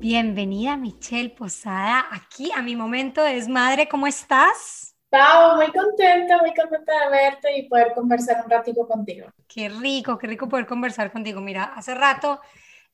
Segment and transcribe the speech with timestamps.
[0.00, 3.86] Bienvenida Michelle Posada aquí a mi momento de desmadre.
[3.86, 4.96] ¿Cómo estás?
[5.10, 9.28] Pau, muy contenta, muy contenta de verte y poder conversar un ratito contigo.
[9.46, 11.42] Qué rico, qué rico poder conversar contigo.
[11.42, 12.40] Mira, hace rato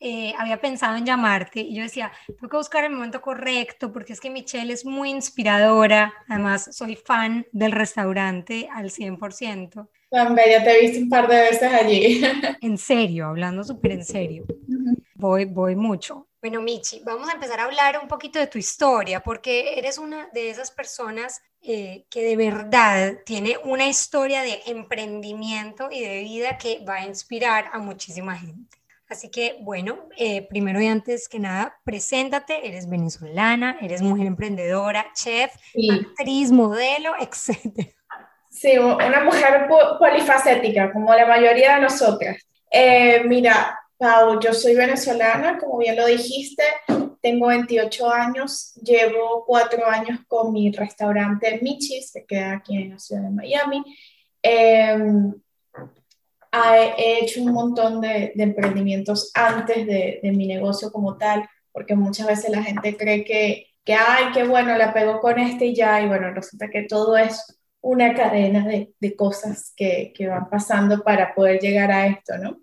[0.01, 4.13] eh, había pensado en llamarte y yo decía, tengo que buscar el momento correcto porque
[4.13, 6.13] es que Michelle es muy inspiradora.
[6.29, 9.89] Además, soy fan del restaurante al 100%.
[10.11, 12.21] Tan bella, te he visto un par de veces allí.
[12.61, 14.45] En serio, hablando súper en serio.
[15.15, 16.26] Voy, voy mucho.
[16.41, 20.29] Bueno, Michi, vamos a empezar a hablar un poquito de tu historia, porque eres una
[20.33, 26.59] de esas personas eh, que de verdad tiene una historia de emprendimiento y de vida
[26.59, 28.77] que va a inspirar a muchísima gente.
[29.09, 35.07] Así que, bueno, eh, primero y antes que nada, preséntate, eres venezolana, eres mujer emprendedora,
[35.15, 35.53] chef,
[35.91, 37.95] actriz, modelo, etc.
[38.51, 42.37] Sí, una mujer polifacética, como la mayoría de nosotras.
[42.71, 46.63] Eh, mira, Pau, yo soy venezolana, como bien lo dijiste,
[47.23, 52.99] tengo 28 años, llevo cuatro años con mi restaurante Michis, que queda aquí en la
[52.99, 53.83] ciudad de Miami.
[54.43, 55.35] Em,
[56.53, 62.51] he hecho un montón de, emprendimientos antes de, mi negocio como tal, porque muchas veces
[62.51, 66.09] la gente cree que, que, ay, qué bueno, la pego con este y ya, y
[66.09, 67.56] bueno, resulta que todo es
[67.87, 72.59] una cadena de, de cosas que, que, van pasando para poder llegar a esto, ¿no?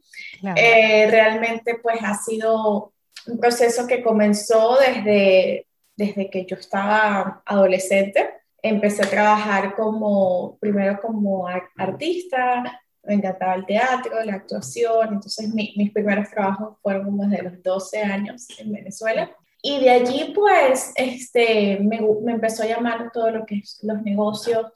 [0.58, 2.92] Eh, realmente pues ha sido
[3.28, 5.66] un proceso que comenzó desde,
[5.96, 8.32] desde que yo estaba adolescente.
[8.62, 15.92] Empecé a trabajar como, primero como artista, me encantaba el teatro, la actuación, entonces mis
[15.94, 19.32] primeros trabajos fueron como desde los 12 años en Venezuela.
[19.66, 24.02] Y de allí pues este, me, me empezó a llamar todo lo que es los
[24.02, 24.67] negocios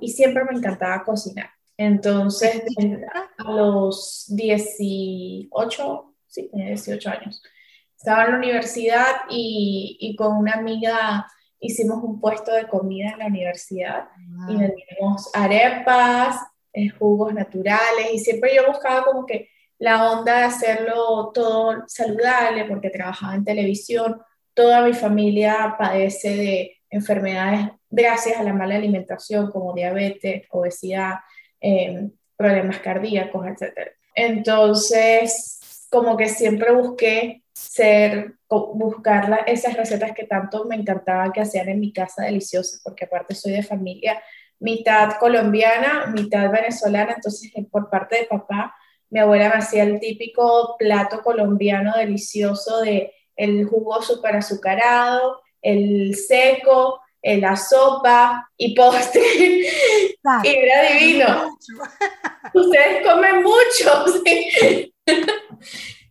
[0.00, 1.48] y siempre me encantaba cocinar.
[1.78, 2.62] Entonces,
[3.38, 7.42] a los 18, sí, tenía 18 años,
[7.96, 11.26] estaba en la universidad y, y, con una amiga
[11.58, 14.08] hicimos un puesto de comida en la universidad
[14.48, 16.36] y vendíamos arepas,
[16.74, 22.66] eh, jugos naturales y siempre yo buscaba como que la onda de hacerlo todo saludable
[22.66, 24.20] porque trabajaba en televisión,
[24.54, 31.16] toda mi familia padece de enfermedades gracias a la mala alimentación como diabetes, obesidad,
[31.60, 33.92] eh, problemas cardíacos, etc.
[34.14, 41.68] Entonces, como que siempre busqué ser, buscar esas recetas que tanto me encantaba que hacían
[41.68, 44.20] en mi casa deliciosas, porque aparte soy de familia
[44.64, 48.74] mitad colombiana, mitad venezolana, entonces por parte de papá,
[49.10, 56.14] mi abuela me hacía el típico plato colombiano delicioso de el jugo súper azucarado, el
[56.14, 59.22] seco, la sopa y postre.
[60.44, 61.56] y era divino.
[62.54, 64.04] Ustedes comen mucho.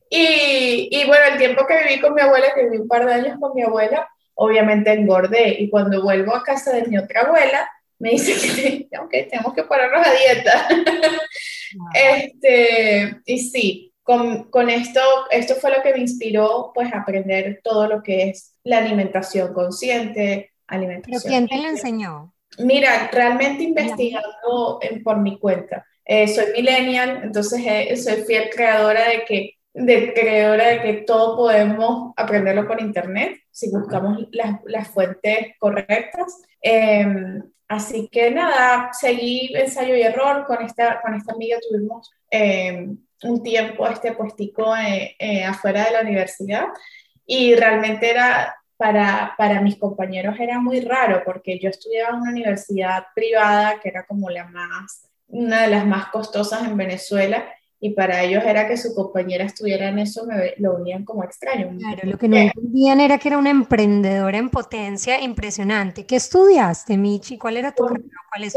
[0.10, 3.14] y, y, bueno, el tiempo que viví con mi abuela, que viví un par de
[3.14, 5.58] años con mi abuela, obviamente engordé.
[5.60, 7.70] Y cuando vuelvo a casa de mi otra abuela,
[8.00, 10.68] me dice que okay, tenemos que ponernos a dieta.
[11.94, 15.00] este, y sí, con, con, esto,
[15.32, 19.54] esto fue lo que me inspiró, pues, a aprender todo lo que es la alimentación
[19.54, 21.22] consciente, alimentación.
[21.24, 22.34] ¿Pero quién te lo enseñó?
[22.60, 25.86] Mira, realmente investigando por mi cuenta.
[26.06, 31.38] Eh, soy millennial, entonces eh, soy fiel creadora de que, de creadora de que todo
[31.38, 36.42] podemos aprenderlo por internet si buscamos las, las fuentes correctas.
[36.62, 42.98] Em, así que nada, seguí ensayo y error con esta, con esta amiga, tuvimos em,
[43.24, 46.66] un tiempo este puestico eh, afuera de la universidad
[47.26, 52.32] y realmente era para, para mis compañeros era muy raro porque yo estudiaba en una
[52.32, 57.46] universidad privada que era como la más, una de las más costosas en Venezuela
[57.86, 61.78] y para ellos era que su compañera estuviera en eso, me lo unían como extraño.
[61.78, 66.06] Claro, lo que no entendían era que era una emprendedora en potencia impresionante.
[66.06, 67.38] ¿Qué estudiaste, Michi?
[67.38, 68.08] ¿Cuál era tu carrera?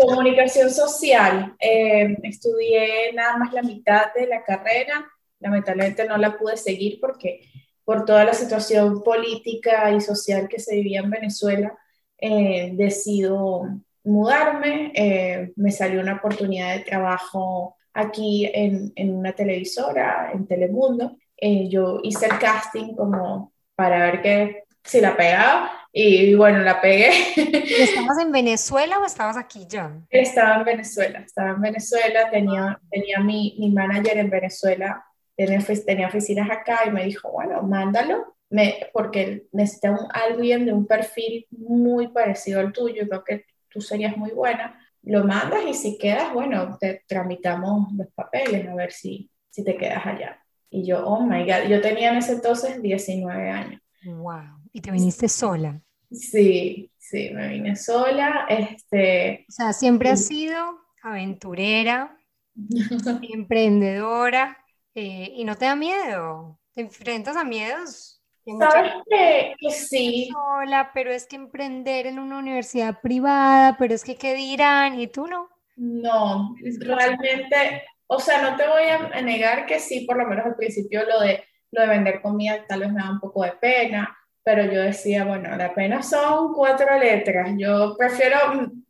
[0.01, 1.57] Comunicación social.
[1.59, 5.05] Eh, estudié nada más la mitad de la carrera,
[5.41, 7.41] lamentablemente no la pude seguir porque
[7.85, 11.77] por toda la situación política y social que se vivía en Venezuela,
[12.17, 13.65] eh, decido
[14.05, 14.93] mudarme.
[14.95, 21.17] Eh, me salió una oportunidad de trabajo aquí en, en una televisora, en Telemundo.
[21.37, 26.81] Eh, yo hice el casting como para ver que si la pegaba y bueno, la
[26.81, 27.11] pegué.
[27.37, 29.93] ¿Estabas en Venezuela o estabas aquí ya?
[30.11, 35.05] Estaba en Venezuela, estaba en Venezuela, tenía, tenía mi, mi manager en Venezuela
[35.37, 40.87] tenía, oficinas acá y me dijo, bueno, mándalo, me, porque necesita un, alguien de un
[40.87, 45.99] perfil muy parecido al tuyo, creo que tú serías muy buena, lo mandas y si
[45.99, 50.43] quedas, bueno, te tramitamos los papeles a ver si, si te quedas allá.
[50.69, 53.81] Y yo, oh my God, yo tenía en ese entonces 19 años.
[54.05, 54.61] Wow.
[54.73, 55.81] ¿Y te viniste sola?
[56.11, 58.47] Sí, sí, me vine sola.
[58.49, 60.57] Este, o sea, siempre has sido
[61.03, 62.19] aventurera,
[63.33, 64.59] emprendedora,
[64.95, 66.59] eh, y no te da miedo.
[66.75, 68.16] ¿Te enfrentas a miedos?
[68.59, 70.29] Sabes que, sí.
[70.33, 75.09] Sola, pero es que emprender en una universidad privada, pero es que qué dirán, y
[75.09, 75.49] tú no.
[75.77, 80.57] No, realmente, o sea, no te voy a negar que sí, por lo menos al
[80.57, 84.17] principio lo de, lo de vender comida tal vez me da un poco de pena,
[84.45, 88.39] pero yo decía, bueno, la pena son cuatro letras, yo prefiero,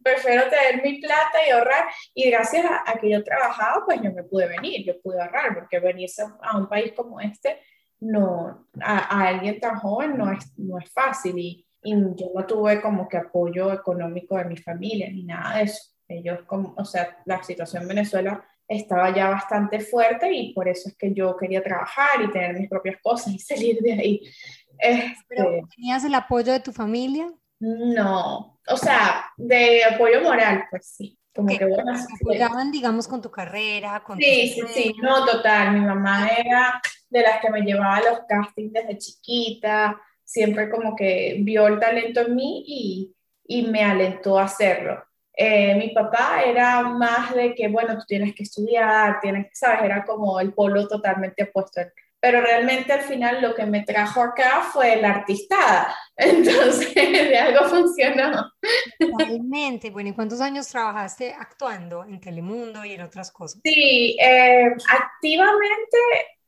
[0.02, 4.22] prefiero tener mi plata y ahorrar, y gracias a, que yo trabajaba, pues yo me
[4.22, 7.58] pude venir, yo pude ahorrar, porque venirse a un país como este,
[8.00, 12.80] no, a, alguien tan joven no es, no es fácil, y, y, yo no tuve
[12.80, 15.92] como que apoyo económico de mi familia, ni nada de eso.
[16.08, 20.88] Ellos, como, o sea, la situación en Venezuela estaba ya bastante fuerte y por eso
[20.88, 24.20] es que yo quería trabajar y tener mis propias cosas y salir de ahí.
[25.28, 27.32] ¿Pero este, tenías el apoyo de tu familia?
[27.58, 31.18] No, o sea, de apoyo moral, pues sí.
[31.36, 35.74] Como que bueno, apoyaban, digamos, con tu carrera, con Sí, sí, sí, no, total.
[35.74, 36.80] Mi mamá era
[37.10, 41.78] de las que me llevaba a los castings desde chiquita, siempre como que vio el
[41.78, 43.14] talento en mí y,
[43.46, 45.04] y me alentó a hacerlo.
[45.38, 49.82] Eh, mi papá era más de que, bueno, tú tienes que estudiar, tienes que, ¿sabes?
[49.82, 51.82] Era como el polo totalmente opuesto.
[52.26, 55.94] Pero realmente al final lo que me trajo acá fue la artistada.
[56.16, 58.50] Entonces, de algo funcionó.
[58.98, 59.90] Totalmente.
[59.90, 63.60] Bueno, ¿y cuántos años trabajaste actuando en Telemundo y en otras cosas?
[63.62, 65.98] Sí, eh, activamente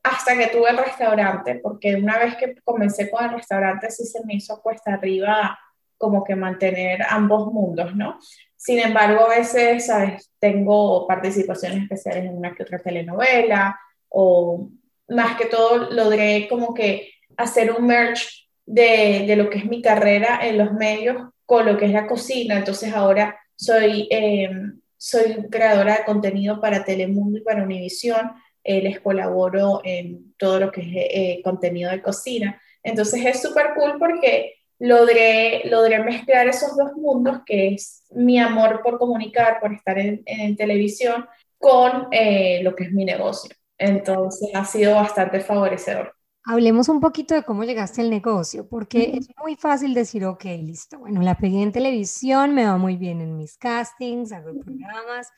[0.02, 4.24] hasta que tuve el restaurante, porque una vez que comencé con el restaurante sí se
[4.24, 5.56] me hizo cuesta arriba
[5.96, 8.18] como que mantener ambos mundos, ¿no?
[8.56, 10.32] Sin embargo, a veces, ¿sabes?
[10.40, 13.78] Tengo participaciones especiales en una que otra telenovela
[14.08, 14.70] o
[15.08, 18.26] más que todo logré como que hacer un merge
[18.66, 21.16] de, de lo que es mi carrera en los medios
[21.48, 22.58] con lo que es la cocina.
[22.58, 28.32] Entonces ahora soy, em, soy creadora de contenido para Telemundo y para Univisión.
[28.62, 32.60] Eh, les colaboro en todo lo que es eh, contenido de cocina.
[32.82, 38.82] Entonces es súper cool porque logré, logré mezclar esos dos mundos, que es mi amor
[38.82, 41.26] por comunicar, por estar en, televisión,
[41.56, 43.56] con eh, lo que es mi negocio.
[43.78, 46.14] Entonces ha sido bastante favorecedor.
[46.44, 50.98] Hablemos un poquito de cómo llegaste al negocio, porque es muy fácil decir, ok, listo,
[50.98, 55.28] bueno, la pegué en televisión, me va muy bien en mis castings, hago programas,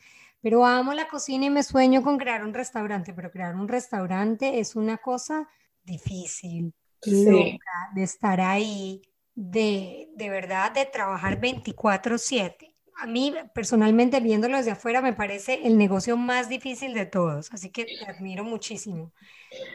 [0.41, 4.61] pero amo la cocina y me sueño con crear un restaurante, pero crear un restaurante
[4.61, 5.49] es una cosa
[5.83, 6.73] difícil,
[7.05, 9.03] de estar ahí,
[9.35, 12.70] de, de verdad de trabajar 24/7.
[13.01, 17.71] A mí personalmente viéndolo desde afuera me parece el negocio más difícil de todos, así
[17.71, 19.13] que te admiro muchísimo.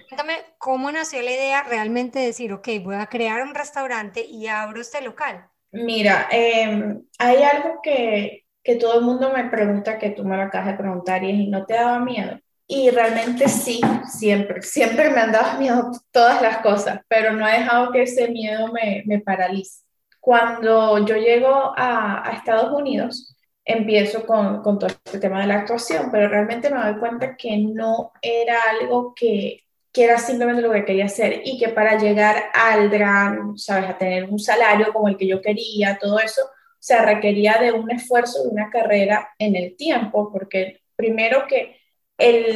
[0.07, 4.45] Cuéntame cómo nació la idea realmente de decir, ok, voy a crear un restaurante y
[4.45, 5.49] abro este local.
[5.71, 10.43] Mira, em, hay algo que, que todo el mundo me pregunta, que tú me lo
[10.43, 12.39] acabas de preguntar, y es, ¿y no te daba miedo?
[12.67, 17.59] Y realmente sí, siempre, siempre me han dado miedo todas las cosas, pero no he
[17.59, 19.84] dejado que ese miedo me, me paralice.
[20.25, 25.59] Cuando yo llego a, a Estados Unidos, empiezo con, con, todo este tema de la
[25.59, 30.71] actuación, pero realmente me doy cuenta que no era algo que, que era simplemente lo
[30.71, 35.09] que quería hacer y que para llegar al gran, sabes, a tener un salario como
[35.09, 36.41] el que yo quería, todo eso,
[36.79, 41.77] se requería de un esfuerzo, de una carrera en el tiempo, porque primero que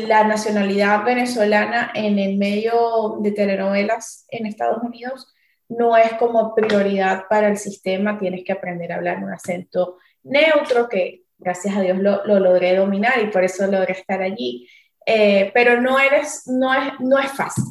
[0.08, 5.32] la nacionalidad venezolana en el medio de telenovelas en Estados Unidos
[5.70, 10.90] no es como prioridad para el sistema, tienes que aprender a hablar un acento neutro,
[10.90, 14.68] que gracias a Dios lo, logré dominar y por eso logré estar allí,
[15.06, 17.64] eh, pero no, eres, no, es, no es fácil,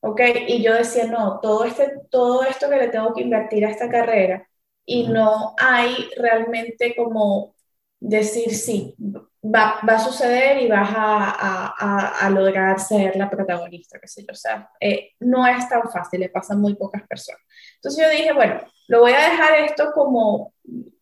[0.00, 0.20] ¿ok?
[0.48, 3.88] Y yo decía, no, todo, este, todo esto que le tengo que invertir a esta
[3.88, 4.46] carrera
[4.84, 7.54] y no hay realmente como
[7.98, 8.94] decir sí,
[9.42, 14.22] va, va, a suceder y vas a, a, a, lograr ser la protagonista, qué sé
[14.22, 14.32] yo.
[14.32, 17.42] O sea, eh, no es tan fácil, le pasa a muy pocas personas.
[17.76, 20.54] Entonces yo dije, bueno, lo voy a dejar esto como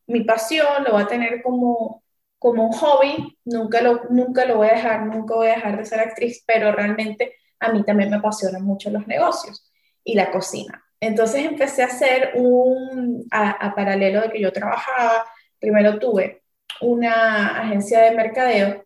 [0.06, 2.02] mi pasión, lo voy a tener como,
[2.38, 5.84] como un hobby, nunca lo, nunca lo voy a dejar, nunca voy a dejar de
[5.84, 9.72] ser actriz, pero realmente a mí también me apasionan mucho los negocios
[10.02, 10.82] y la cocina.
[11.00, 15.26] Entonces empecé a hacer un, a, a paralelo de que yo trabajaba,
[15.58, 16.43] primero tuve
[16.80, 18.84] una agencia de mercadeo,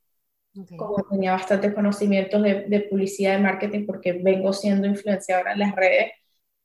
[0.76, 5.74] como tenía bastantes conocimientos de, de, publicidad y marketing, porque vengo siendo influenciadora en las
[5.74, 6.12] redes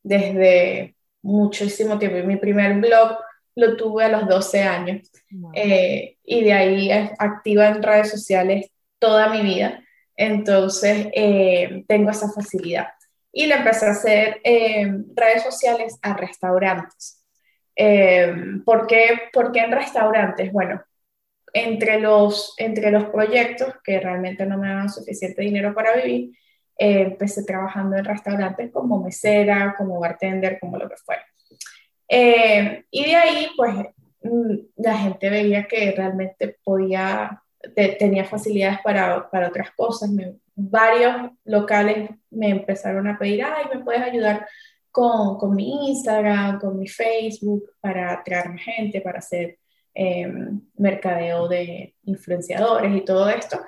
[0.02, 2.18] desde muchísimo tiempo.
[2.18, 3.18] Y mi primer blog
[3.56, 5.12] lo tuve a los 12 años.
[5.54, 9.84] Eh, y de ahí activa en redes sociales toda mi vida.
[10.16, 12.88] Entonces, eh, tengo esa facilidad.
[13.36, 17.24] y le empecé a hacer eh, redes sociales a restaurantes.
[17.76, 18.32] Eh,
[18.64, 20.52] ¿por, qué, ¿Por qué en restaurantes?
[20.52, 20.84] Bueno,
[21.54, 26.36] entre los, entre los proyectos que realmente no me daban suficiente dinero para vivir,
[26.78, 31.24] eh, empecé trabajando en restaurantes como mesera, como bartender, como lo que fuera.
[32.10, 33.76] Eh, y de ahí, pues,
[34.24, 37.42] mm, la gente veía que realmente podía,
[38.00, 40.10] tenía facilidades para, para otras cosas.
[40.56, 44.48] varios locales me empezaron a pedir, ay, ¿me puedes ayudar
[44.92, 49.58] con, con mi Instagram, con mi Facebook, para atraer gente, para hacer
[49.94, 53.60] em, mercadeo de influenciadores y todo esto?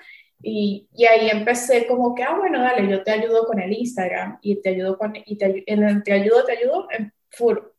[0.42, 4.38] Y, y, ahí empecé como que, ah, bueno, dale, yo te ayudo con el Instagram
[4.42, 7.12] y te ayudo con, y te, en te ayudo, te ayudo, em,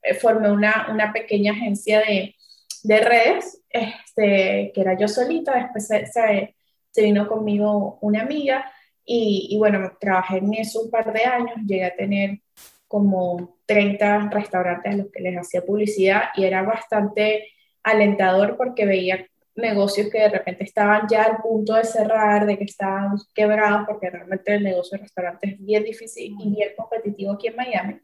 [0.02, 2.34] eh, formé una, una pequeña agencia de,
[2.82, 6.54] de redes, este, que era yo solita, después se, se,
[7.02, 8.70] vino conmigo una amiga
[9.04, 12.40] y, y, bueno, trabajé en eso un par de años, llegué a tener
[12.88, 17.48] como 30 restaurantes a los que les hacía publicidad y era bastante
[17.86, 22.64] alentador porque veía negocios que de repente estaban ya al punto de cerrar, de que
[22.64, 27.46] estaban quebrados, porque realmente el negocio de restaurantes es bien difícil y bien competitivo aquí
[27.46, 28.00] en Miami,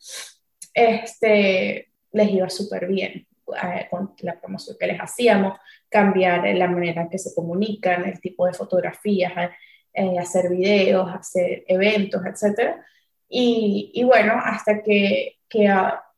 [0.73, 3.27] este, les iba súper bien
[3.63, 5.59] eh, con la promoción que les hacíamos,
[5.89, 9.51] cambiar la manera en que se comunican, el tipo de fotografías,
[9.93, 12.77] eh, hacer videos, hacer eventos, etc.
[13.29, 15.67] Y, y bueno, hasta que, que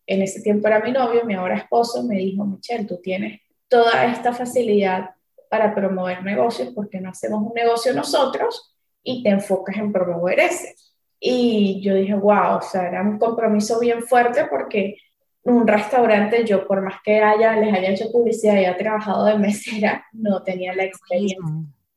[0.06, 4.06] en ese tiempo era mi novio, mi ahora esposo, me dijo, Michelle, tú tienes toda
[4.06, 5.10] esta facilidad
[5.48, 10.74] para promover negocios, porque no hacemos un negocio nosotros y te enfocas en promover ese.
[11.20, 14.96] Y yo dije, wow, o sea, era un compromiso bien fuerte porque
[15.42, 19.38] un restaurante, yo por más que haya, les haya hecho publicidad y haya trabajado de
[19.38, 21.38] mesera, no tenía la experiencia.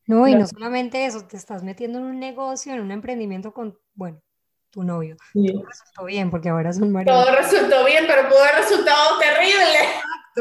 [0.05, 3.77] No, y no, solamente eso, te estás metiendo en un negocio, en un emprendimiento con,
[3.93, 4.21] bueno,
[4.69, 5.17] tu novio.
[5.33, 7.13] Todo resultó bien, porque ahora es un marido.
[7.13, 9.79] Todo resultó bien, pero pudo haber resultado terrible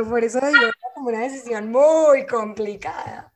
[0.04, 3.30] por eso digo, como una decisión muy complicada.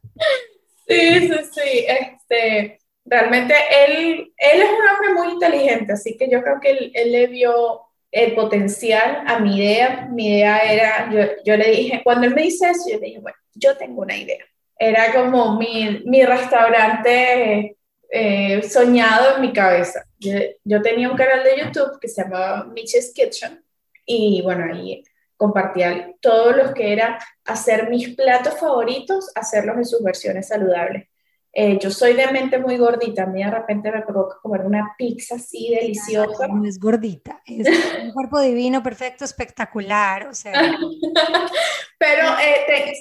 [0.88, 6.42] Sí, sí, sí, este, realmente él, él es un hombre muy inteligente, así que yo
[6.42, 10.08] creo que él, él le vio el potencial a mi idea.
[10.10, 13.20] Mi idea era, yo, yo, le dije, cuando él me dice eso, yo le dije,
[13.20, 14.42] bueno, yo tengo una idea.
[14.78, 17.76] Era como mi, mi restaurante
[18.10, 20.06] eh, soñado en mi cabeza.
[20.18, 20.32] Yo,
[20.64, 23.62] yo, tenía un canal de YouTube que se llamaba Mitch's Kitchen
[24.06, 25.04] y bueno, ahí
[25.40, 31.08] compartía todo lo que era hacer mis platos favoritos, hacerlos en sus versiones saludables.
[31.50, 34.94] Eh, yo soy de mente muy gordita, a mí de repente me provoca comer una
[34.98, 36.46] pizza así deliciosa.
[36.46, 37.66] No es gordita, es
[38.02, 40.52] un cuerpo divino, perfecto, espectacular, o sea.
[41.98, 43.00] Pero, eh,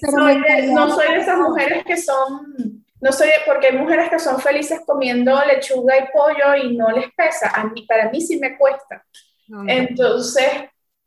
[0.71, 4.79] no soy de esas mujeres que son, no soy, porque hay mujeres que son felices
[4.85, 9.05] comiendo lechuga y pollo y no les pesa, a mí, para mí sí me cuesta.
[9.67, 10.49] Entonces,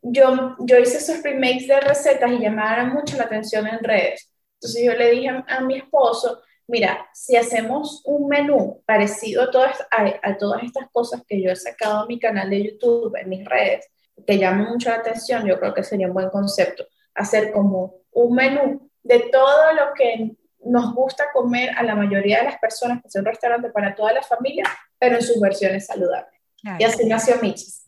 [0.03, 4.29] yo, yo hice esos remakes de recetas y llamaron mucho la atención en redes.
[4.55, 9.85] Entonces yo le dije a, mi esposo, mira, si hacemos un menú parecido a todas,
[9.91, 13.45] a, todas estas cosas que yo he sacado en mi canal de YouTube, en mis
[13.45, 13.87] redes,
[14.27, 16.85] que llaman mucho la atención, yo creo que sería un buen concepto.
[17.15, 22.45] Hacer como un menú de todo lo que nos gusta comer a la mayoría de
[22.45, 24.63] las personas, que es un restaurante para toda la familia,
[24.97, 26.39] pero en sus versiones saludables.
[26.79, 27.82] Y así nació Michis.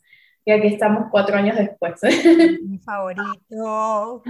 [0.48, 2.00] Y aquí estamos cuatro años después.
[2.64, 4.24] Mi favorito.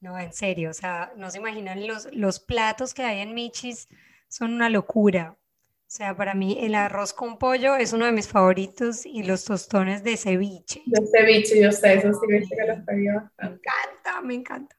[0.00, 3.88] No, en serio, o sea, no se imaginan los, los platos que hay en Michis,
[4.28, 5.34] son una locura.
[5.34, 9.46] O sea, para mí el arroz con pollo es uno de mis favoritos y los
[9.46, 10.82] tostones de ceviche.
[10.84, 14.76] De ceviche, yo sé, eso sí, viste que los pedí Me encanta, me encanta.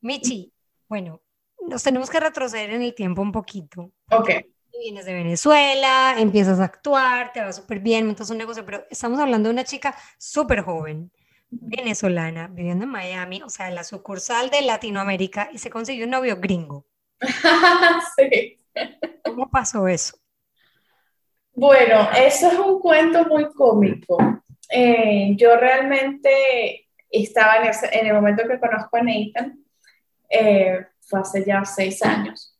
[0.00, 0.52] Michi,
[0.88, 1.22] bueno,
[1.68, 3.92] nos tenemos que retroceder en el tiempo un poquito.
[4.10, 4.30] Ok
[4.78, 9.18] vienes de Venezuela, empiezas a actuar, te va súper bien, montas un negocio, pero estamos
[9.18, 11.10] hablando de una chica súper joven,
[11.50, 16.10] venezolana, viviendo en Miami, o sea, en la sucursal de Latinoamérica, y se consiguió un
[16.10, 16.86] novio gringo.
[18.16, 18.60] sí.
[19.24, 20.16] ¿Cómo pasó eso?
[21.52, 24.18] Bueno, eso es un cuento muy cómico.
[24.70, 29.58] Eh, yo realmente estaba en, el momento que conozco a Nathan,
[30.28, 32.57] eh, fue hace ya seis años.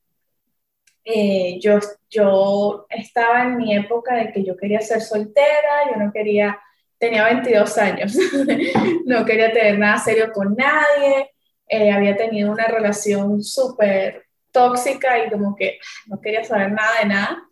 [1.11, 1.79] Eh, yo,
[2.11, 6.61] yo estaba en mi época de que yo quería ser soltera, yo no quería,
[6.99, 8.15] tenía 22 años,
[9.07, 11.31] no quería tener nada serio con nadie,
[11.67, 17.09] eh, había tenido una relación súper tóxica y como que no quería saber nada de
[17.09, 17.43] nada.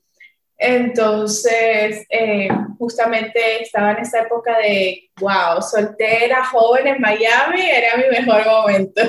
[0.58, 2.48] Entonces, eh,
[2.78, 9.02] justamente estaba en esa época de, wow, soltera, joven en Miami, era mi mejor momento.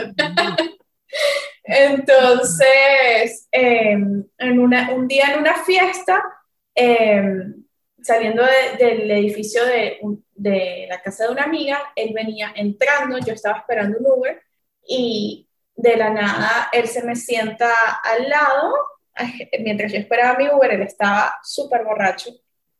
[1.63, 6.23] Entonces, em, en una, un día en una fiesta,
[6.75, 7.63] em,
[8.01, 8.43] saliendo
[8.79, 9.99] del edificio de,
[10.33, 14.41] de la casa de una amiga, él venía entrando, yo estaba esperando un Uber
[14.87, 17.71] y de la nada él se me sienta
[18.03, 18.73] al lado,
[19.59, 22.31] mientras yo esperaba mi Uber, él estaba súper borracho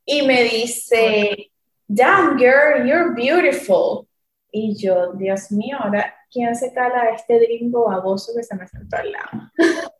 [0.05, 1.51] y me dice,
[1.87, 4.07] damn girl, you're beautiful.
[4.51, 8.67] Y yo, Dios mío, ahora, ¿quién se cala a este gringo baboso que se me
[8.67, 9.51] sentó al lado?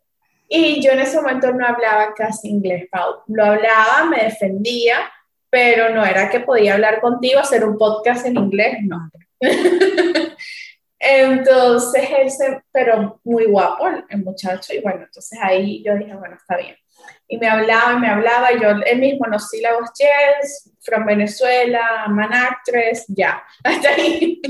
[0.48, 3.22] y yo en ese momento no hablaba casi inglés, Pau.
[3.26, 5.10] Lo hablaba, me defendía,
[5.50, 9.10] pero no era que podía hablar contigo, hacer un podcast en inglés, no.
[11.00, 16.56] entonces, ese, pero muy guapo el muchacho, y bueno, entonces ahí yo dije, bueno, está
[16.56, 16.76] bien
[17.28, 22.06] y me hablaba y me hablaba, y yo él mismo, los sílabos yes, from Venezuela,
[22.08, 24.40] man actress, ya, hasta ahí.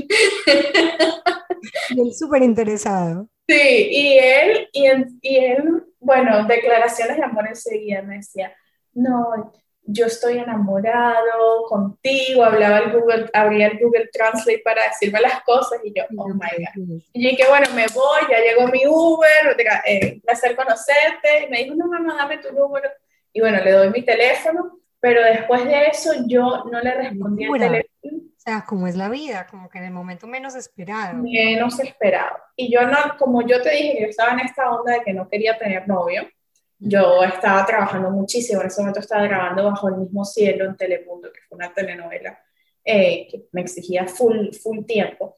[1.89, 3.27] Y él súper interesado.
[3.47, 4.87] Sí, y él, y,
[5.21, 8.53] y él, bueno, declaraciones de amor enseguida me decía,
[8.93, 9.51] no,
[9.91, 15.79] yo estoy enamorado contigo, hablaba el Google, abría el Google Translate para decirme las cosas
[15.83, 17.01] y yo, oh my God.
[17.13, 21.75] Y que bueno, me voy, ya llegó mi Uber, eh, placer conocerte, y me dijo,
[21.75, 22.89] no, mamá, dame tu número,
[23.33, 27.59] y bueno, le doy mi teléfono, pero después de eso yo no le respondí al
[27.59, 27.89] teléfono.
[28.03, 31.17] O sea, como es la vida, como que en el momento menos esperado.
[31.17, 32.37] Menos esperado.
[32.55, 35.27] Y yo no, como yo te dije, yo estaba en esta onda de que no
[35.27, 36.27] quería tener novio,
[36.79, 41.31] yo estaba trabajando muchísimo, en ese momento estaba grabando Bajo el mismo cielo en Telemundo,
[41.31, 42.39] que fue una telenovela
[42.85, 45.35] eh, que me exigía full, full tiempo,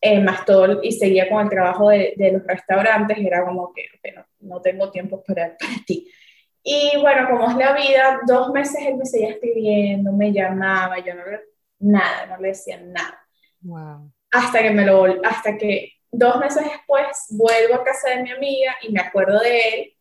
[0.00, 3.72] eh, más todo, y seguía con el trabajo de, de los restaurantes, y era como
[3.72, 6.08] que no, no, tengo tiempo para, para ti.
[6.62, 11.14] Y bueno, como es la vida, dos meses él me seguía escribiendo, me llamaba, yo
[11.14, 11.40] no le,
[11.80, 13.18] nada, no le decía nada.
[13.62, 14.12] Wow.
[14.30, 18.76] Hasta que me lo, hasta que dos meses después vuelvo a casa de mi amiga
[18.82, 19.96] y me acuerdo de él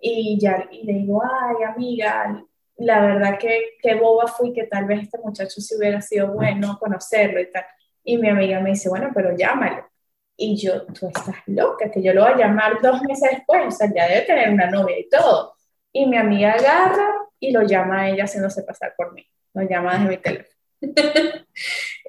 [0.00, 2.44] y ya y le digo, ay amiga,
[2.76, 6.78] la verdad que, que boba fui, que tal vez este muchacho si hubiera sido bueno
[6.78, 7.64] conocerlo y tal.
[8.02, 9.86] Y mi amiga me dice, bueno, pero llámalo.
[10.36, 13.70] Y yo, tú estás loca, que yo lo voy a llamar dos meses después, o
[13.70, 15.54] sea, ya debe tener una novia y todo.
[15.92, 19.24] Y mi amiga agarra y lo llama a ella haciéndose pasar por mí.
[19.54, 20.53] Lo llama desde mi teléfono.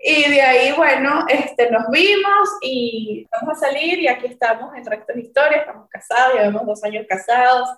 [0.03, 4.85] y de ahí, bueno, este, nos vimos y vamos a salir y aquí estamos en
[4.85, 7.69] resto de historia, estamos casados, llevamos dos años casados.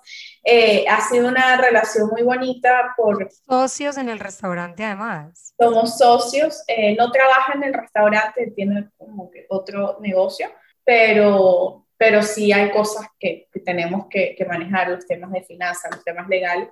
[0.44, 3.28] Eh, ha sido una relación muy bonita por...
[3.48, 5.54] Socios en el restaurante además.
[5.58, 10.50] Somos socios, eh, no trabaja en el restaurante, tiene como que otro negocio,
[10.84, 15.90] pero, pero sí hay cosas que, que tenemos que, que, manejar, los temas de finanzas,
[15.94, 16.68] los temas legales.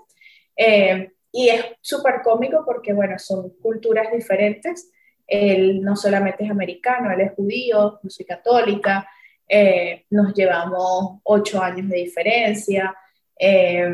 [0.57, 4.91] Eh, y es súper cómico porque, bueno, son culturas diferentes.
[5.27, 9.07] Él no solamente es americano, él es judío, yo soy católica,
[9.47, 12.97] eh, nos llevamos ocho años de diferencia.
[13.39, 13.87] Eh,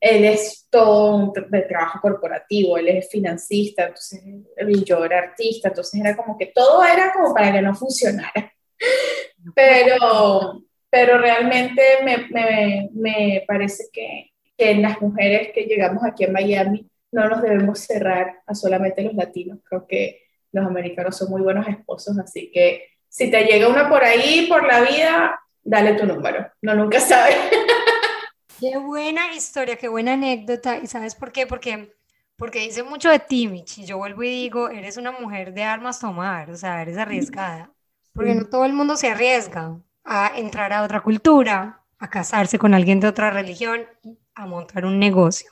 [0.00, 4.22] él es todo de trabajo corporativo, él es financista, entonces,
[4.66, 8.54] y yo era artista, entonces era como que todo era como para que no funcionara.
[9.54, 16.24] Pero, pero realmente me, me, me parece que que en las mujeres que llegamos aquí
[16.24, 19.58] a Miami no nos debemos cerrar a solamente los latinos.
[19.64, 24.02] Creo que los americanos son muy buenos esposos, así que si te llega una por
[24.02, 26.50] ahí, por la vida, dale tu número.
[26.62, 27.36] No nunca sabes.
[28.60, 30.78] Qué buena historia, qué buena anécdota.
[30.78, 31.46] ¿Y sabes por qué?
[31.46, 31.92] Porque,
[32.36, 33.84] porque dice mucho de ti, Michi.
[33.84, 37.72] Yo vuelvo y digo, eres una mujer de armas tomar, o sea, eres arriesgada.
[38.12, 42.74] Porque no todo el mundo se arriesga a entrar a otra cultura, a casarse con
[42.74, 43.86] alguien de otra religión
[44.34, 45.50] a montar un negocio.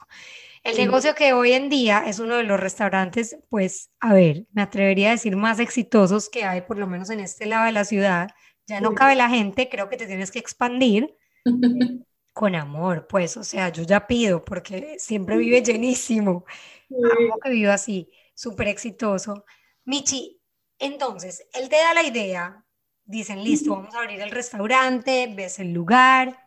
[0.63, 4.63] El negocio que hoy en día es uno de los restaurantes, pues, a ver, me
[4.63, 7.85] atrevería a decir más exitosos que hay, por lo menos en este lado de la
[7.85, 8.31] ciudad.
[8.69, 11.17] Ya no cabe la gente, creo que te tienes que expandir
[12.33, 16.45] con amor, pues, o sea, yo ya pido porque siempre vive llenísimo.
[16.91, 19.45] Amo que viva así, súper exitoso.
[19.85, 20.41] Michi,
[20.79, 22.65] entonces, él te da la idea,
[23.05, 26.39] dicen, listo, vamos a abrir el restaurante, ves el lugar,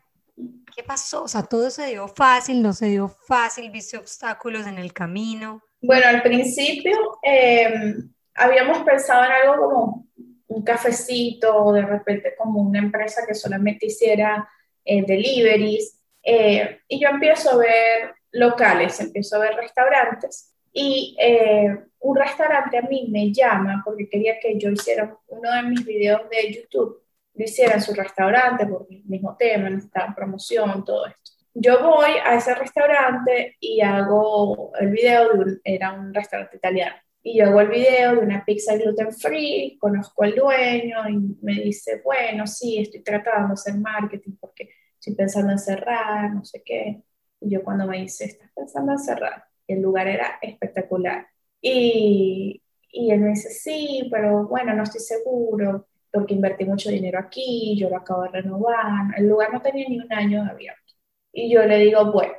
[0.76, 1.24] ¿Qué pasó?
[1.24, 5.62] O sea, todo se dio fácil, no se dio fácil, viste obstáculos en el camino.
[5.82, 10.08] Bueno, al principio em, habíamos pensado en algo como
[10.48, 14.50] un cafecito o de repente como una empresa que solamente hiciera
[14.84, 16.00] eh, deliveries.
[16.22, 22.78] Eh, y yo empiezo a ver locales, empiezo a ver restaurantes y eh, un restaurante
[22.78, 27.05] a mí me llama porque quería que yo hiciera uno de mis videos de YouTube
[27.36, 31.32] lo hiciera en su restaurante por el mismo tema, necesitaban promoción, todo esto.
[31.54, 36.96] Yo voy a ese restaurante y hago el video, de un, era un restaurante italiano,
[37.24, 41.54] y yo hago el video de una pizza gluten free, conozco al dueño y me
[41.54, 44.70] dice, bueno, sí, estoy tratando de hacer marketing porque
[45.00, 47.02] estoy pensando en cerrar, no sé qué.
[47.42, 49.44] Y yo cuando me dice, ¿estás pensando en cerrar?
[49.68, 51.28] El lugar era espectacular.
[51.62, 57.20] Y, y él me dice, sí, pero bueno, no estoy seguro porque invertí mucho dinero
[57.20, 60.94] aquí, yo lo acabo de renovar, el lugar no tenía ni un año de abierto.
[61.34, 62.34] Y yo le digo, bueno,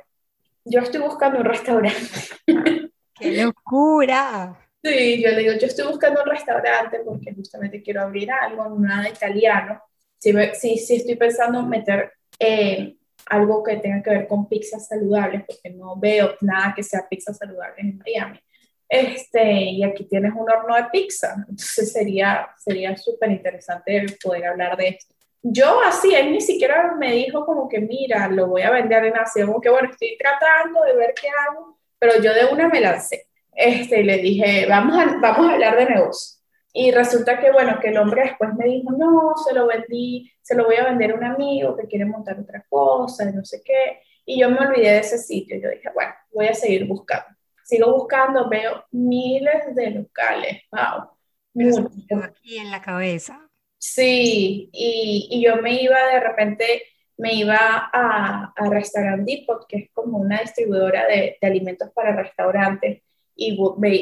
[0.65, 2.01] yo estoy buscando un restaurante.
[3.13, 4.57] ¡Qué locura!
[4.83, 9.09] Sí, yo le digo, yo estoy buscando un restaurante porque justamente quiero abrir algo, nada
[9.09, 9.79] italiano.
[10.17, 14.87] Sí, sí, sí estoy pensando en meter eh, algo que tenga que ver con pizzas
[14.87, 18.39] saludables, porque no veo nada que sea pizza saludable en Miami.
[18.89, 24.77] Este, y aquí tienes un horno de pizza, entonces sería sería súper interesante poder hablar
[24.77, 25.13] de esto.
[25.41, 29.17] Yo así, él ni siquiera me dijo como que, mira, lo voy a vender en
[29.17, 32.81] Asia, como que bueno, estoy tratando de ver qué hago, pero yo de una me
[32.81, 33.27] lancé.
[33.53, 36.37] Este, y le dije, vamos a, vamos a hablar de negocio.
[36.73, 40.55] Y resulta que, bueno, que el hombre después me dijo, no, se lo vendí, se
[40.55, 44.01] lo voy a vender a un amigo que quiere montar otra cosa, no sé qué.
[44.25, 45.57] Y yo me olvidé de ese sitio.
[45.57, 47.36] Yo dije, bueno, voy a seguir buscando.
[47.67, 50.61] Sigo buscando, veo miles de locales.
[50.71, 52.23] Wow.
[52.23, 53.49] aquí en la cabeza.
[53.77, 56.83] Sí, y, y, yo me iba de repente,
[57.17, 62.15] me iba a, a Restaurant Depot, que es como una distribuidora de, de alimentos para
[62.15, 63.03] restaurantes
[63.35, 63.59] y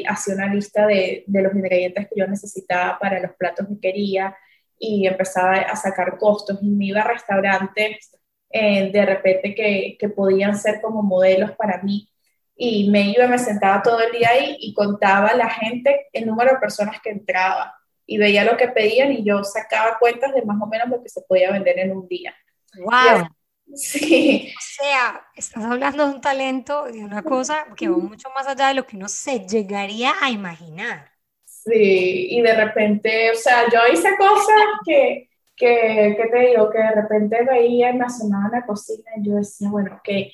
[0.08, 4.36] hacía una lista de, de, los ingredientes que yo necesitaba para los platos que quería
[4.78, 8.16] y empezaba a sacar costos y me iba a restaurantes
[8.48, 12.08] eh, de repente que, que, podían ser como modelos para mí
[12.56, 16.26] y me iba, me sentaba todo el día ahí y contaba a la gente el
[16.26, 17.74] número de personas que entraba
[18.06, 21.08] y veía lo que pedían y yo sacaba cuentas de más o menos lo que
[21.08, 22.34] se podía vender en un día.
[22.78, 23.28] ¡Wow!
[23.74, 24.54] Sí.
[24.56, 28.68] O sea, estás hablando de un talento, de una cosa que va mucho más allá
[28.68, 31.10] de lo que uno se llegaría a imaginar.
[31.44, 36.78] Sí, y de repente, o sea, yo hice cosas que, que, que te digo, que
[36.78, 40.30] de repente veía en la semana en la cocina y yo decía, bueno, que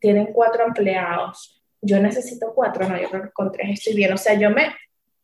[0.00, 4.12] tienen cuatro empleados, yo necesito cuatro, no, yo creo que con tres estoy bien.
[4.12, 4.74] O sea, yo me,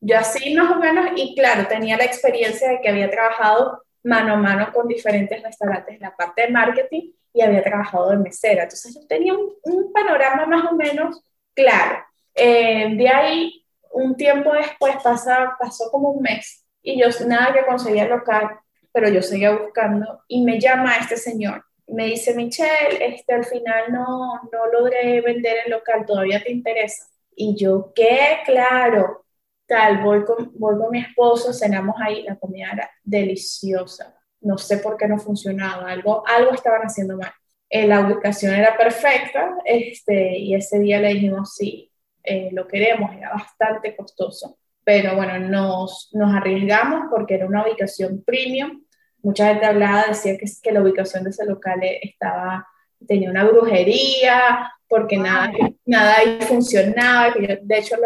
[0.00, 4.35] yo así más o menos, y claro, tenía la experiencia de que había trabajado mano
[4.35, 8.64] a mano con diferentes restaurantes en la parte de marketing y había trabajado de mesera.
[8.64, 11.22] Entonces yo tenía un, panorama más o menos
[11.55, 12.05] claro.
[12.35, 17.66] Eh, de ahí, un tiempo después, pasa, pasó como un mes y yo nada que
[17.66, 18.59] conseguía local,
[18.92, 21.64] pero yo seguía buscando y me llama este señor.
[21.88, 27.07] Me dice, Michelle, este, al final no, no logré vender el local, ¿todavía te interesa?
[27.35, 28.38] Y yo, ¿qué?
[28.45, 29.25] Claro,
[29.66, 34.14] tal, voy con, voy con mi esposo, cenamos ahí, la comida era deliciosa.
[34.40, 37.33] No sé por qué no funcionaba, algo, algo estaban haciendo mal.
[37.68, 41.90] Eh, la ubicación era perfecta este, y ese día le dijimos, sí,
[42.23, 44.59] eh, lo queremos, era bastante costoso.
[44.85, 48.85] Pero bueno, nos, nos arriesgamos porque era una ubicación premium.
[49.23, 52.67] Mucha gente hablaba, decía que, que la ubicación de ese local estaba,
[53.07, 55.51] tenía una brujería, porque nada,
[55.87, 57.33] nada ahí funcionaba.
[57.35, 57.97] de hecho,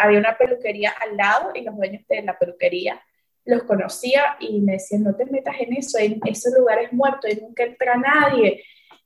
[0.00, 3.00] había una peluquería al lado y los dueños de la peluquería
[3.46, 7.40] los conocía y me decían, no te metas en eso, en esos lugares muertos, y
[7.40, 8.64] nunca entra nadie.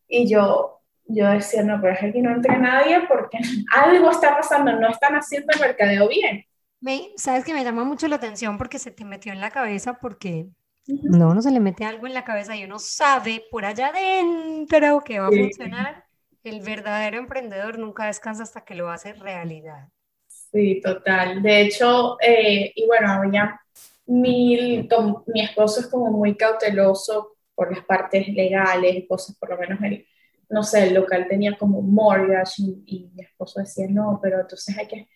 [0.09, 3.39] Y yo, yo decía, no, pero es que aquí no entra nadie porque
[3.75, 6.45] algo está pasando, no están haciendo el mercadeo bien.
[6.81, 9.99] Me, Sabes que me llama mucho la atención porque se te metió en la cabeza
[10.01, 10.47] porque
[10.87, 15.03] no, no se le mete algo en la cabeza y uno sabe por allá adentro
[15.05, 16.11] que va a funcionar
[16.43, 19.89] el verdadero emprendedor nunca descansa hasta que lo hace realidad.
[20.29, 21.43] Sí, total.
[21.43, 23.61] De hecho, eh, y bueno, había
[24.07, 24.89] mil,
[25.27, 30.07] mi esposo es como muy cauteloso por las partes legales, cosas, por lo menos el,
[30.49, 34.89] no sé, el local tenía como mortgage y, mi esposo decía, no, pero entonces hay
[34.89, 35.09] que,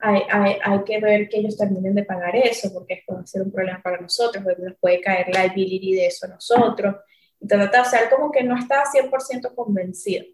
[0.00, 3.26] hay, hay, hay, que ver que ellos terminen de pagar eso, porque esto va a
[3.26, 6.96] ser un problema para nosotros, porque nos puede caer la liability de eso a nosotros.
[7.40, 10.24] Y tal, o sea, como que no estaba 100% convencido